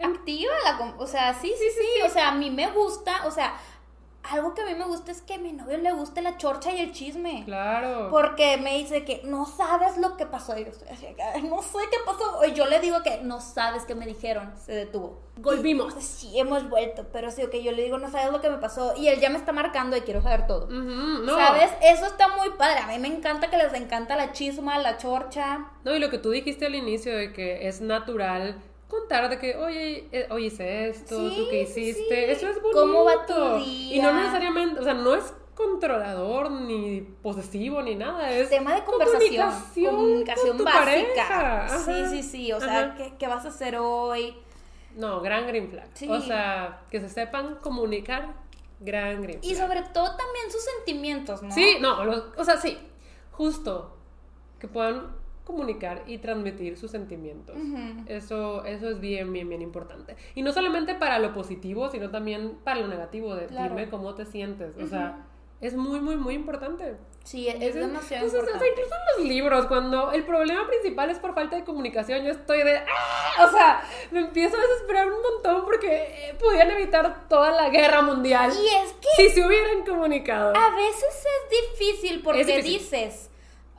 [0.00, 3.54] activa la o sea sí sí sí o sea a mí me gusta o sea
[4.30, 6.72] algo que a mí me gusta es que a mi novio le guste la chorcha
[6.72, 8.08] y el chisme claro.
[8.10, 11.06] porque me dice que no sabes lo que pasó y yo estoy así
[11.42, 14.72] no sé qué pasó y yo le digo que no sabes qué me dijeron se
[14.72, 15.94] detuvo Volvimos.
[15.94, 18.94] Sí hemos vuelto pero sí que yo le digo no sabes lo que me pasó
[18.96, 21.34] y él ya me está marcando y quiero saber todo no.
[21.34, 21.70] ¿Sabes?
[21.82, 22.80] Eso está muy padre.
[22.80, 25.68] A mí me encanta que les encanta la chisma, la chorcha.
[25.84, 28.60] No, y lo que tú dijiste al inicio de que es natural
[29.00, 32.30] contar de que, oye, eh, hoy hice esto, Sí, tú qué hiciste, sí.
[32.32, 32.80] eso es bonito.
[32.80, 33.96] ¿Cómo va tu día?
[33.96, 38.30] Y no necesariamente, o sea, no es controlador, ni posesivo, ni nada.
[38.30, 39.20] Es Tema de conversación.
[39.50, 41.68] comunicación, Comunicación con tu básica.
[41.84, 42.52] Sí, sí, sí.
[42.52, 42.94] O sea, Ajá.
[42.96, 44.36] ¿qué, qué vas a hacer hoy?
[44.96, 45.88] No, gran green flag.
[45.94, 46.08] Sí.
[46.08, 48.34] O sea, que se sepan comunicar,
[48.80, 49.52] gran green flag.
[49.52, 51.52] Y sobre todo también sus sentimientos, ¿no?
[51.52, 52.78] Sí, no, lo- o sea, sí,
[53.32, 53.96] justo
[54.58, 57.56] que puedan comunicar y transmitir sus sentimientos.
[57.56, 58.04] Ujú.
[58.06, 60.16] Eso, eso es bien, bien, bien importante.
[60.34, 63.74] Y no solamente para lo positivo, sino también para lo negativo, de Claro.
[63.74, 64.74] dime cómo te sientes.
[64.82, 65.26] O sea,
[65.60, 66.96] es muy, muy, muy importante.
[67.24, 68.68] Sí, es, Ese- demasiado pues, o sea, importante.
[68.70, 72.62] incluso en los libros, cuando el problema principal es por falta de comunicación, yo estoy
[72.62, 72.76] de...
[72.78, 73.46] ¡Ah!
[73.46, 75.88] O sea, me empiezo a desesperar un montón porque
[76.30, 78.50] eh, podían evitar toda la guerra mundial.
[78.50, 80.54] Y es que Si se hubieran comunicado.
[80.54, 82.72] a veces es difícil porque Es difícil.
[82.80, 83.30] dices,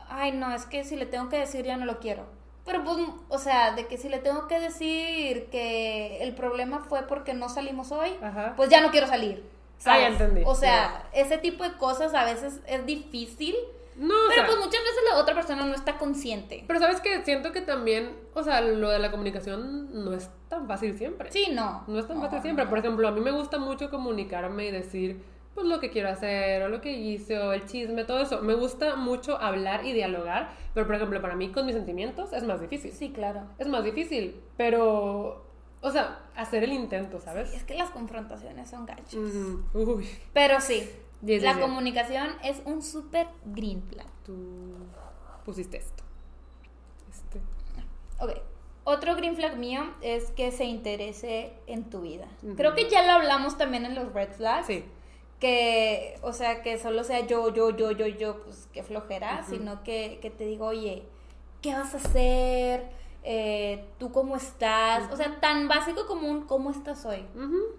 [0.08, 2.24] ay, no, es que si le tengo que decir ya no lo quiero.
[2.64, 2.98] Pero pues,
[3.28, 7.48] o sea, de que si le tengo que decir que el problema fue porque no
[7.48, 8.54] salimos hoy, Ajá.
[8.56, 9.44] pues ya no quiero salir.
[9.84, 10.42] Ah, ya entendí.
[10.44, 13.54] O sea, ese tipo de cosas a veces es difícil,
[13.96, 16.64] No, o pero sea, pues muchas veces la otra persona no está consciente.
[16.66, 20.66] pero sabes que siento que también, o sea, lo de la comunicación no es tan
[20.66, 21.30] fácil siempre.
[21.30, 21.84] Sí, no.
[21.86, 22.64] No es tan No, fácil siempre.
[22.64, 22.70] no.
[22.70, 25.22] Por ejemplo, a mí me gusta mucho comunicarme y decir,
[25.56, 28.42] pues lo que quiero hacer, o lo que hice, o el chisme, todo eso.
[28.42, 32.44] Me gusta mucho hablar y dialogar, pero por ejemplo, para mí con mis sentimientos es
[32.44, 32.92] más difícil.
[32.92, 33.42] Sí, claro.
[33.58, 35.46] Es más difícil, pero,
[35.80, 37.54] o sea, hacer el intento, ¿sabes?
[37.54, 39.14] Es que las confrontaciones son gachas.
[39.14, 40.88] Mm, uy, Pero sí,
[41.22, 44.06] la comunicación es un super green flag.
[44.24, 44.74] tú
[45.46, 46.04] pusiste esto.
[47.10, 47.40] Este.
[48.22, 48.42] Ok.
[48.84, 52.28] Otro green flag mío es que se interese en tu vida.
[52.56, 54.66] Creo que ya lo hablamos también en los red flags.
[54.66, 54.84] Sí.
[55.40, 59.82] Que, o sea, que solo sea yo, yo, yo, yo, yo, pues qué flojera, sino
[59.84, 61.02] que, que te digo, oye,
[61.60, 62.84] ¿qué vas a hacer?
[63.28, 65.10] Eh, ¿Tú cómo estás?
[65.12, 67.24] O sea, tan básico como un ¿cómo estás hoy?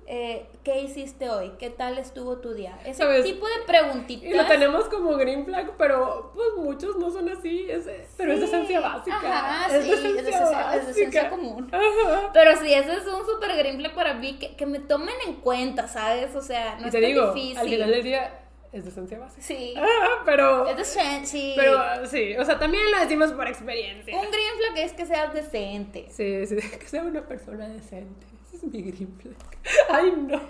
[0.05, 1.53] Eh, ¿Qué hiciste hoy?
[1.57, 2.77] ¿Qué tal estuvo tu día?
[2.83, 3.23] Ese ¿Sabes?
[3.23, 4.25] tipo de preguntitas.
[4.29, 7.65] Y lo tenemos como green flag, pero pues muchos no son así.
[7.71, 7.87] es-
[8.17, 9.15] pero es esencia básica.
[9.17, 11.29] Ajá, es sí, de es esencia esencia- es esencia básica.
[11.29, 11.71] común.
[11.73, 12.29] Ajá.
[12.33, 15.35] Pero sí, ese es un super green flag para mí, que, que me tomen en
[15.35, 16.35] cuenta, ¿sabes?
[16.35, 17.57] O sea, no y es te digo, difícil.
[17.57, 19.41] al final del día es de esencia básica.
[19.41, 20.67] Sí, Ajá, pero.
[20.67, 21.53] es de sen- sí.
[21.55, 24.15] Pero sí, o sea, también lo decimos por experiencia.
[24.15, 26.07] Un green flag es que seas decente.
[26.09, 28.25] Sí, sí, que sea una persona decente.
[28.45, 29.35] Ese es mi green flag.
[29.89, 30.41] Ay, no.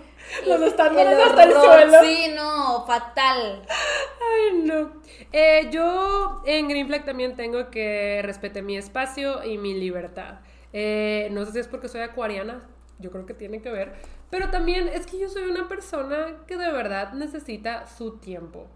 [0.46, 2.00] Los estándares El hasta el suelo.
[2.04, 3.62] Sí, no, fatal.
[3.70, 4.92] Ay, no.
[5.32, 10.40] Eh, yo en Green Flag también tengo que respete mi espacio y mi libertad.
[10.74, 12.62] Eh, no sé si es porque soy acuariana,
[13.00, 13.94] yo creo que tiene que ver,
[14.30, 18.68] pero también es que yo soy una persona que de verdad necesita su tiempo.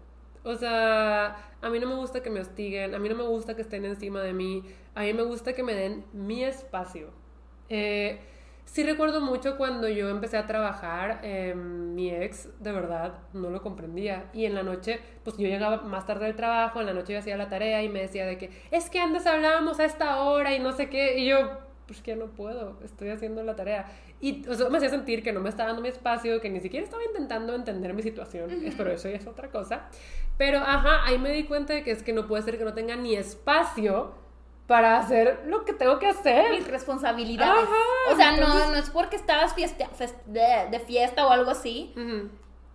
[0.44, 3.54] O sea, a mí no me gusta que me hostiguen, a mí no me gusta
[3.54, 7.10] que estén encima de mí, a mí me gusta que me den mi espacio.
[7.68, 8.18] Eh,
[8.64, 13.62] sí recuerdo mucho cuando yo empecé a trabajar, eh, mi ex de verdad no lo
[13.62, 17.12] comprendía y en la noche, pues yo llegaba más tarde del trabajo, en la noche
[17.12, 20.22] yo hacía la tarea y me decía de que es que antes hablábamos a esta
[20.22, 23.86] hora y no sé qué y yo pues que no puedo, estoy haciendo la tarea.
[24.22, 26.60] Y o sea, me hacía sentir que no me estaba dando mi espacio, que ni
[26.60, 29.88] siquiera estaba intentando entender mi situación, es, pero eso ya es otra cosa.
[30.38, 32.72] Pero, ajá, ahí me di cuenta de que es que no puede ser que no
[32.72, 34.14] tenga ni espacio
[34.68, 36.50] para hacer lo que tengo que hacer.
[36.52, 37.64] Mis responsabilidades.
[37.64, 41.30] Ajá, o sea, no, entonces- no es porque estabas fiesta, fest- de, de fiesta o
[41.30, 41.92] algo así.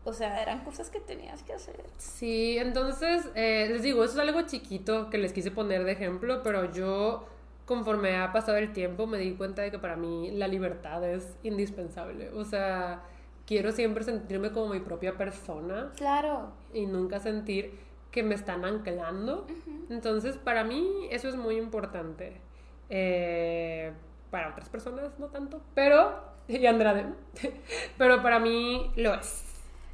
[0.04, 1.76] O sea, eran cosas que tenías que hacer.
[1.98, 6.42] Sí, entonces, eh, les digo, eso es algo chiquito que les quise poner de ejemplo,
[6.44, 7.26] pero yo,
[7.68, 11.38] conforme ha pasado el tiempo, me di cuenta de que para mí la libertad es
[11.44, 12.30] indispensable.
[12.32, 13.04] O sea,
[13.46, 16.54] quiero siempre sentirme como mi propia persona Claro.
[16.74, 17.78] y nunca sentir
[18.10, 19.46] que me están anclando.
[19.90, 22.40] Entonces, para mí eso es muy importante.
[22.90, 23.92] Eh,
[24.32, 27.06] para otras personas no tanto, pero, y Andrade,
[27.98, 29.44] pero para mí lo es.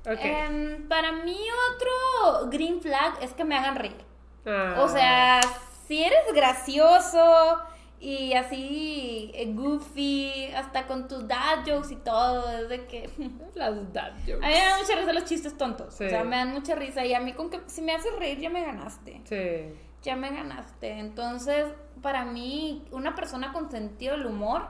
[0.05, 0.19] Ok.
[0.19, 1.37] Em, para mí
[1.73, 3.97] otro green flag es que me hagan reír.
[4.45, 4.75] Ah.
[4.79, 5.39] O sea,
[5.87, 7.57] si eres gracioso
[7.99, 13.09] y así eh, goofy, hasta con tus dad jokes y todo, es de que...
[13.55, 14.33] Las dad jokes.
[14.43, 15.93] A mí me dan mucha risa los chistes tontos.
[15.93, 16.05] Sí.
[16.05, 17.05] O sea, me dan mucha risa.
[17.05, 19.21] Y a mí con que si me haces reír ya me ganaste.
[19.23, 19.73] Sí.
[20.03, 20.99] Ya me ganaste.
[20.99, 21.65] Entonces,
[22.01, 24.67] para mí, una persona con sentido del humor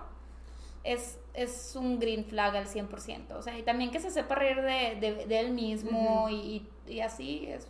[0.83, 3.31] es, es un green flag al 100%.
[3.31, 6.99] O sea, y también que se sepa reír de, de- de él mismo y, y
[6.99, 7.67] así es.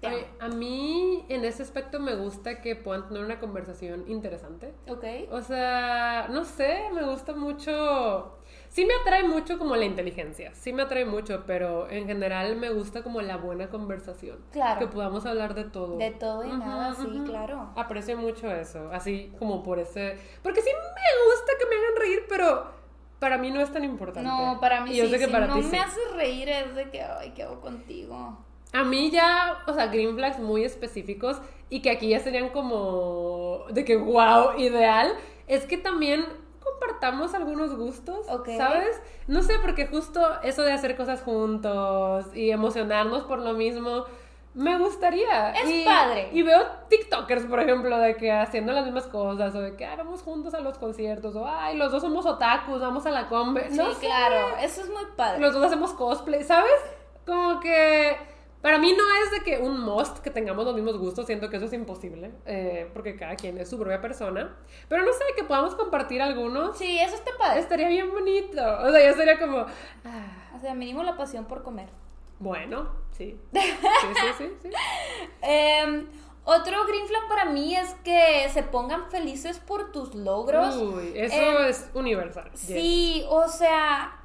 [0.00, 4.74] Te A mí, en ese aspecto, me gusta que puedan tener una conversación interesante.
[4.88, 5.04] Ok.
[5.30, 8.38] O sea, no sé, me gusta mucho.
[8.68, 12.70] Sí me atrae mucho como la inteligencia, sí me atrae mucho, pero en general me
[12.70, 14.38] gusta como la buena conversación.
[14.52, 14.78] Claro.
[14.80, 15.96] Que podamos hablar de todo.
[15.96, 17.70] De todo y nada, sí, claro.
[17.74, 20.18] Aprecio mucho eso, así como por ese...
[20.42, 22.66] Porque sí me gusta que me hagan reír, pero
[23.18, 24.28] para mí no es tan importante.
[24.28, 25.12] No, para mí Y yo sí.
[25.12, 25.76] sé que si para no ti me sí.
[25.78, 28.38] haces reír es de que, ay, ¿qué hago contigo?
[28.76, 33.64] A mí ya, o sea, green flags muy específicos y que aquí ya serían como
[33.70, 35.12] de que wow, ideal,
[35.46, 36.26] es que también
[36.62, 38.48] compartamos algunos gustos, Ok.
[38.56, 39.00] ¿sabes?
[39.28, 44.04] No sé, porque justo eso de hacer cosas juntos y emocionarnos por lo mismo,
[44.54, 45.50] me gustaría.
[45.50, 46.30] Es Y- padre.
[46.32, 49.96] Y veo TikTokers, por ejemplo, de que haciendo las mismas cosas, o de que "Ay,
[49.98, 53.68] vamos juntos a los conciertos, o ay, los dos somos otakus, vamos a la combe.
[53.70, 54.06] Sí, No sé.
[54.06, 55.40] claro, eso es muy padre.
[55.40, 56.72] Los dos hacemos cosplay, ¿sabes?
[57.26, 58.16] Como que
[58.62, 61.56] para mí no es de que un must que tengamos los mismos gustos, siento que
[61.58, 64.56] eso es imposible, eh, porque cada quien es su propia persona.
[64.88, 67.60] Pero no sé, que podamos compartir algunos, Sí, eso está padre.
[67.60, 68.60] estaría bien bonito.
[68.82, 69.58] O sea, ya sería como,
[70.04, 71.88] ah, O sea, mínimo la pasión por comer.
[72.38, 73.38] bueno, sí.
[73.52, 74.70] Sí, sí, sí, sí.
[75.42, 76.06] Em,
[76.44, 80.76] otro green flag para mí es que se pongan felices por tus logros.
[80.76, 82.50] Uy, eso Em, es universal.
[82.52, 82.60] yes.
[82.60, 84.16] Sí, o sea,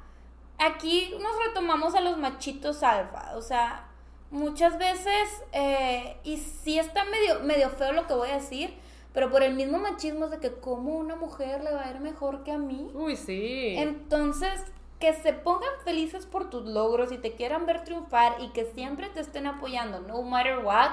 [0.58, 3.88] aquí nos retomamos a los machitos alfa, o sea,
[4.32, 8.74] muchas veces, eh, y sí está medio, medio feo lo que voy a decir,
[9.12, 12.00] pero por el mismo machismo es de que como una mujer le va a ir
[12.00, 12.90] mejor que a mí.
[12.94, 13.74] Uy, sí.
[13.76, 14.60] Entonces,
[14.98, 19.08] que se pongan felices por tus logros y te quieran ver triunfar y que siempre
[19.10, 20.90] te estén apoyando, no matter what,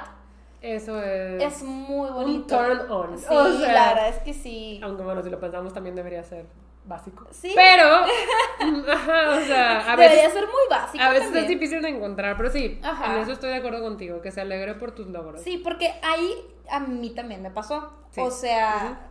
[0.62, 1.42] Eso es...
[1.42, 2.58] es muy un bonito.
[2.58, 3.18] turn on.
[3.18, 4.82] Sí, o sea, la verdad es que sí.
[4.84, 6.46] Aunque bueno, si lo pensamos también debería ser
[6.86, 7.28] básico.
[7.32, 7.52] Sí.
[7.56, 10.34] Pero, o sea, a Debería veces...
[10.34, 11.04] ser muy básico.
[11.04, 11.44] A veces también.
[11.46, 13.14] es difícil de encontrar, pero sí, Ajá.
[13.16, 15.42] en eso estoy de acuerdo contigo, que se alegre por tus logros.
[15.42, 16.34] Sí, porque ahí
[16.70, 17.94] a mí también me pasó.
[18.12, 18.22] Sí.
[18.22, 19.10] O sea,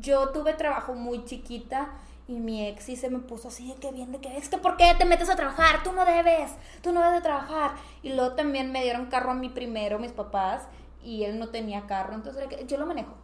[0.00, 1.90] yo tuve trabajo muy chiquita
[2.28, 4.58] y mi ex sí se me puso así de que bien, de que es que
[4.58, 5.82] ¿por qué te metes a trabajar?
[5.82, 6.52] Tú no debes,
[6.82, 7.72] tú no debes de trabajar.
[8.02, 10.68] Y luego también me dieron carro a mí primero, mis papás,
[11.02, 13.14] y él no tenía carro, entonces era que yo lo manejo.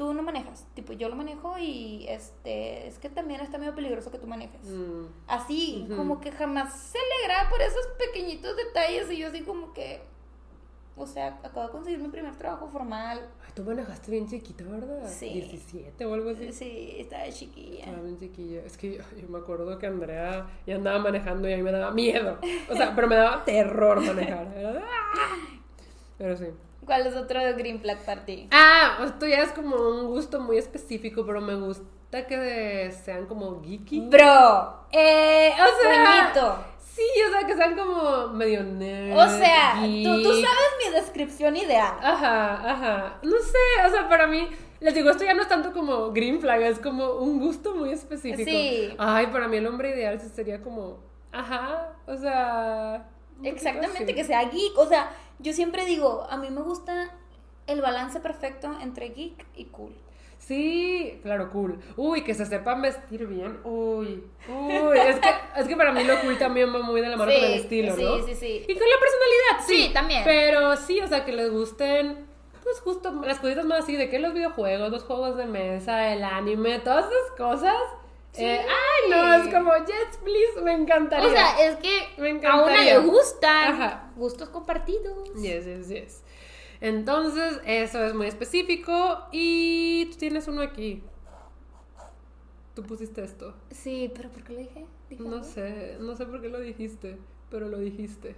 [0.00, 4.10] Tú no manejas, tipo yo lo manejo y este es que también está medio peligroso
[4.10, 4.64] que tú manejes.
[4.64, 9.74] Mm, Así, como que jamás se alegraba por esos pequeñitos detalles y yo así como
[9.74, 10.00] que,
[10.96, 13.28] o sea, acabo de conseguir mi primer trabajo formal.
[13.44, 15.06] Ay, tú manejaste bien chiquita, ¿verdad?
[15.06, 15.28] Sí.
[15.34, 16.50] 17 o algo así.
[16.50, 17.80] Sí, estaba chiquilla.
[17.84, 18.62] Estaba bien chiquilla.
[18.64, 21.72] Es que yo, yo me acuerdo que Andrea ya andaba manejando y a mí me
[21.72, 22.38] daba miedo.
[22.70, 24.48] O sea, pero me daba terror manejar.
[24.56, 25.36] "Ah".
[26.16, 26.46] Pero sí.
[26.84, 28.48] ¿Cuál es otro green flag para ti?
[28.50, 33.26] Ah, esto ya es como un gusto muy específico, pero me gusta que de- sean
[33.26, 34.00] como geeky.
[34.08, 36.64] Bro, eh, O sea, puñito.
[36.80, 39.16] Sí, o sea, que sean como medio nerd.
[39.16, 41.94] O sea, tú, tú sabes mi descripción ideal.
[42.02, 43.18] Ajá, ajá.
[43.22, 44.48] No sé, o sea, para mí,
[44.80, 47.90] les digo, esto ya no es tanto como green flag, es como un gusto muy
[47.92, 48.50] específico.
[48.50, 48.94] Sí.
[48.98, 50.98] Ay, para mí el hombre ideal sería como,
[51.32, 53.06] ajá, o sea.
[53.42, 54.76] Exactamente, que sea geek.
[54.78, 57.14] O sea, yo siempre digo, a mí me gusta
[57.66, 59.94] el balance perfecto entre geek y cool.
[60.38, 61.78] Sí, claro, cool.
[61.96, 63.60] Uy, que se sepan vestir bien.
[63.62, 64.98] Uy, uy.
[64.98, 67.44] Es que, es que para mí lo cool también va muy de la mano con
[67.44, 68.26] el estilo, sí, ¿no?
[68.26, 68.64] sí, sí.
[68.66, 69.76] Y con la personalidad, sí.
[69.76, 70.24] Sí, también.
[70.24, 72.26] Pero sí, o sea, que les gusten,
[72.64, 76.24] pues justo las cositas más así, de que los videojuegos, los juegos de mesa, el
[76.24, 77.76] anime, todas esas cosas.
[78.32, 78.44] Sí.
[78.44, 81.26] eh, ay, no, es como, yes, please, me encantaría.
[81.26, 84.12] O sea, es que Me a una le gustan Ajá.
[84.16, 85.32] gustos compartidos.
[85.34, 86.22] Yes, yes, yes.
[86.80, 89.26] Entonces, eso es muy específico.
[89.32, 91.02] Y tú tienes uno aquí.
[92.74, 93.54] Tú pusiste esto.
[93.70, 94.86] Sí, pero ¿por qué lo dije?
[95.08, 97.18] ¿Dije No sé, no sé por qué lo dijiste,
[97.50, 98.36] pero lo dijiste.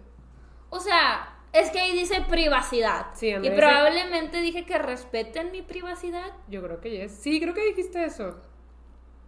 [0.71, 3.09] O sea, es que ahí dice privacidad.
[3.15, 7.13] Sí, y probablemente dije que respeten mi privacidad, Yo creo que yes.
[7.13, 8.37] Sí, creo que dijiste eso.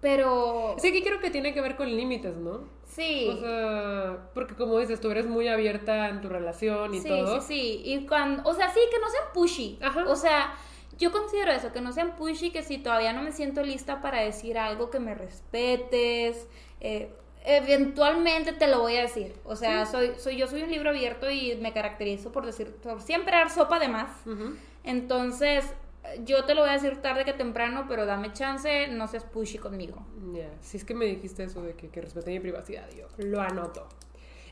[0.05, 2.69] Pero Sí, que creo que tiene que ver con límites, ¿no?
[2.87, 3.27] sí.
[3.33, 7.41] O sea, porque como dices, tú eres muy abierta en tu relación y sí, todo.
[7.41, 7.83] sí, sí.
[7.85, 9.79] Y cuando, o sea, sí, que no sean pushy.
[9.83, 10.05] Ajá.
[10.07, 10.55] O sea,
[10.99, 14.21] yo considero eso, que no sean pushy, que si todavía no me siento lista para
[14.21, 16.47] decir algo, que me respetes.
[16.81, 17.09] eh,
[17.47, 19.35] eventualmente te lo voy a decir.
[19.45, 23.01] O sea, soy, soy, yo soy un libro abierto y me caracterizo por decir, por
[23.03, 24.11] siempre dar sopa de más.
[24.27, 24.55] Ujú.
[24.85, 25.65] Entonces,
[26.25, 29.59] yo te lo voy a decir tarde que temprano, pero dame chance, no seas pushy
[29.59, 30.07] conmigo.
[30.33, 33.41] Ya, si es que me dijiste eso de que, que respete mi privacidad, yo lo
[33.41, 33.89] anoto.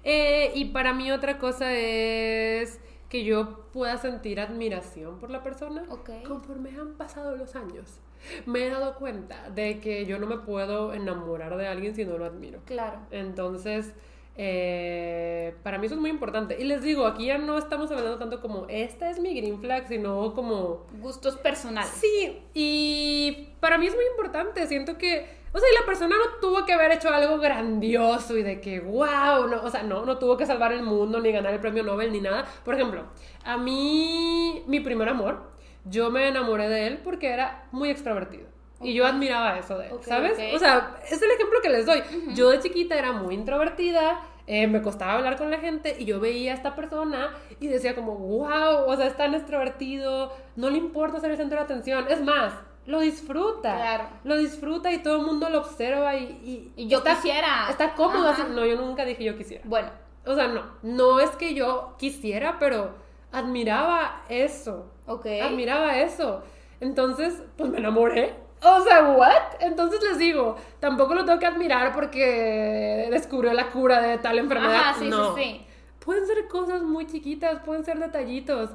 [0.05, 5.85] Eh, y para mí otra cosa es que yo pueda sentir admiración por la persona
[5.91, 6.11] Ok.
[6.27, 7.99] conforme han pasado los años.
[8.47, 12.17] Me he dado cuenta de que yo no me puedo enamorar de alguien si no
[12.19, 12.61] lo admiro.
[12.65, 13.01] Claro.
[13.11, 13.93] Entonces,
[14.37, 16.57] eh, para mí eso es muy importante.
[16.59, 19.89] Y les digo, aquí ya no estamos hablando tanto como esta es mi green flag,
[19.89, 21.91] sino como Gustos personales.
[21.91, 24.67] Sí, y para mí es muy importante.
[24.67, 28.61] Siento que, o sea, la persona no tuvo que haber hecho algo grandioso y de
[28.61, 31.61] que, wow, no, o sea, no, no tuvo que salvar el mundo ni ganar el
[31.61, 32.47] premio Nobel ni nada.
[32.65, 33.05] Por ejemplo,
[33.45, 35.51] a mí, mi primer amor,
[35.85, 38.52] yo me enamoré de él porque era muy extrovertido.
[38.83, 40.33] Y yo admiraba eso de él, ¿sabes?
[40.33, 40.55] ok.
[40.55, 42.03] O sea, es el ejemplo que les doy.
[42.35, 46.19] Yo de chiquita era muy introvertida, eh, me costaba hablar con la gente y yo
[46.19, 47.31] veía a esta persona
[47.61, 51.59] y decía como, wow, o sea, es tan extrovertido, no le importa ser el centro
[51.59, 52.07] de atención.
[52.09, 52.53] Es más,
[52.87, 53.77] lo disfruta.
[53.77, 54.05] Claro.
[54.25, 56.73] Lo disfruta y todo el mundo lo observa y...
[56.77, 57.67] Y yo está, quisiera.
[57.71, 58.43] Está cómodo así.
[58.51, 59.63] No, yo nunca dije yo quisiera.
[59.67, 59.91] Bueno,
[60.27, 62.95] O sea, no, no es que yo quisiera, pero
[63.31, 64.91] admiraba eso.
[65.07, 65.27] ok.
[65.43, 66.43] Admiraba eso.
[66.81, 68.35] Entonces, pues me enamoré.
[68.65, 69.61] O sea, ¿what?
[69.61, 74.91] Entonces les digo, tampoco lo tengo que admirar porque descubrió la cura de tal enfermedad.
[74.91, 75.35] Ajá, sí, no.
[75.35, 75.67] sí, sí.
[76.05, 78.71] Pueden ser cosas muy chiquitas, pueden ser detallitos.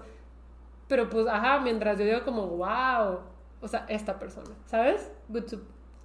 [0.87, 3.19] Pero pues, ajá, mientras yo digo como, wow.
[3.61, 5.09] O sea, esta persona, ¿sabes?
[5.29, 5.63] Good soup.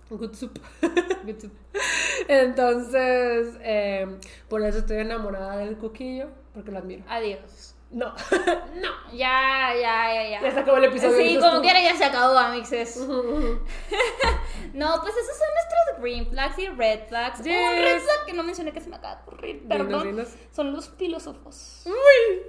[0.09, 0.59] Good soup.
[1.25, 1.53] Good soup.
[2.29, 4.19] Entonces, eh,
[4.49, 7.05] por eso estoy enamorada del coquillo, porque lo admiro.
[7.09, 7.75] Adiós.
[7.93, 8.15] No,
[8.75, 8.89] no.
[9.13, 10.41] Ya, ya, ya, ya.
[10.43, 11.17] Ya se acabó el episodio.
[11.17, 12.97] Sí, como quiera ya se acabó, amixes.
[14.75, 17.41] No, pues esos son nuestros green flags y red flags.
[17.41, 17.83] Un Yes.
[17.83, 20.03] red flag que no mencioné que se me acaba de ocurrir, perdón.
[20.05, 20.29] dinos.
[20.51, 21.83] Son los filósofos.
[21.85, 21.93] Uy,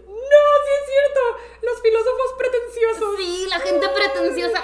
[0.07, 1.19] no, sí es cierto.
[1.63, 3.17] Los filósofos pretenciosos.
[3.17, 4.63] Sí, la gente pretenciosa.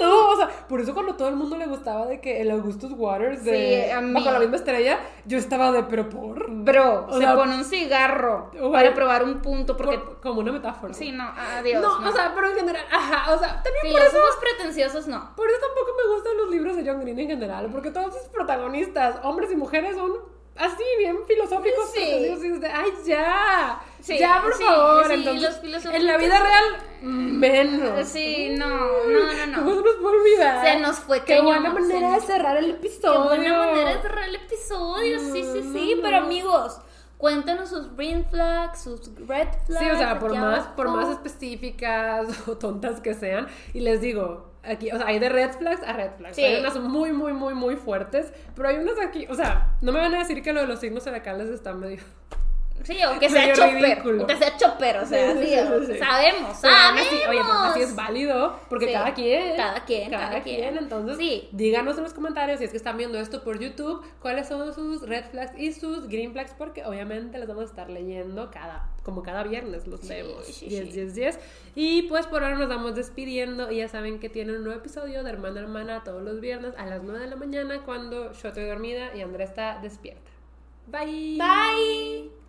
[0.00, 2.92] No, o sea, por eso cuando todo el mundo le gustaba de que el Augustus
[2.96, 4.12] Waters de Sí, a mí.
[4.14, 7.64] Bajo la misma estrella, yo estaba de pero por, Bro, O se sea, pone un
[7.64, 9.98] cigarro para probar un punto porque...
[9.98, 10.92] por- como una metáfora.
[10.94, 11.82] Sí, no, adiós.
[11.82, 12.08] no, no.
[12.08, 15.32] o sea, pero en general, ajá, o sea, también por eso Filósofos pretenciosos no.
[15.36, 18.28] por eso tampoco me gustan los libros de John Green en general, porque todos sus
[18.28, 20.12] protagonistas, hombres y mujeres, son
[20.58, 21.90] así, bien filosóficos.
[21.92, 22.00] Sí.
[22.02, 25.06] es de, ay, ya, Sí, ya, por sí, favor.
[25.06, 26.64] sí, Entonces, los en la vida real,
[27.02, 28.06] menos.
[28.08, 29.58] Sí, no, no, no, no.
[29.58, 30.64] ¿Cómo se nos puede olvidar?
[30.66, 33.24] Se nos fue Qué buena manera de cerrar el Qué episodio.
[33.24, 35.18] buena manera de cerrar el episodio.
[35.20, 35.98] Sí, sí, sí.
[36.02, 36.80] Pero amigos,
[37.18, 39.84] cuéntanos sus green flags, sus red flags.
[39.84, 40.76] Sí, o sea, por más, abajo.
[40.76, 43.48] por más específicas o tontas que sean.
[43.74, 46.36] Y les digo, aquí, o sea, hay de red flags a red flags.
[46.36, 46.44] Sí.
[46.44, 48.32] Hay unas muy, muy, muy, muy fuertes.
[48.54, 50.80] Pero hay unas aquí, o sea, no me van a decir que lo de los
[50.80, 52.02] signos zodiacales está medio.
[52.88, 53.74] Sí, o que sea chopper.
[53.82, 54.24] ridículo.
[54.24, 57.06] O que sea chopper, o sea, Sí, sí, sí, sabemos, Pero sabemos.
[57.06, 59.56] así, oye, pero así es válido, porque cada quien.
[59.56, 60.56] Cada quien, Cada, cada quien.
[60.60, 60.76] quien.
[60.78, 61.48] Entonces, Sí.
[61.52, 65.06] díganos en los comentarios si es que están viendo esto por YouTube, cuáles son sus
[65.06, 69.22] red flags y sus green flags, porque obviamente los vamos a estar leyendo cada, como
[69.22, 70.46] cada viernes los leemos.
[70.46, 70.92] sí, 10, sí.
[70.92, 71.40] 10, 10.
[71.74, 73.70] Y pues por ahora nos vamos despidiendo.
[73.70, 76.86] Y ya saben que tienen un nuevo episodio de Hermana Hermana todos los viernes a
[76.86, 80.30] las 9 de la mañana cuando yo estoy dormida y Andrea está despierta.
[80.86, 81.36] Bye.
[81.38, 82.47] Bye.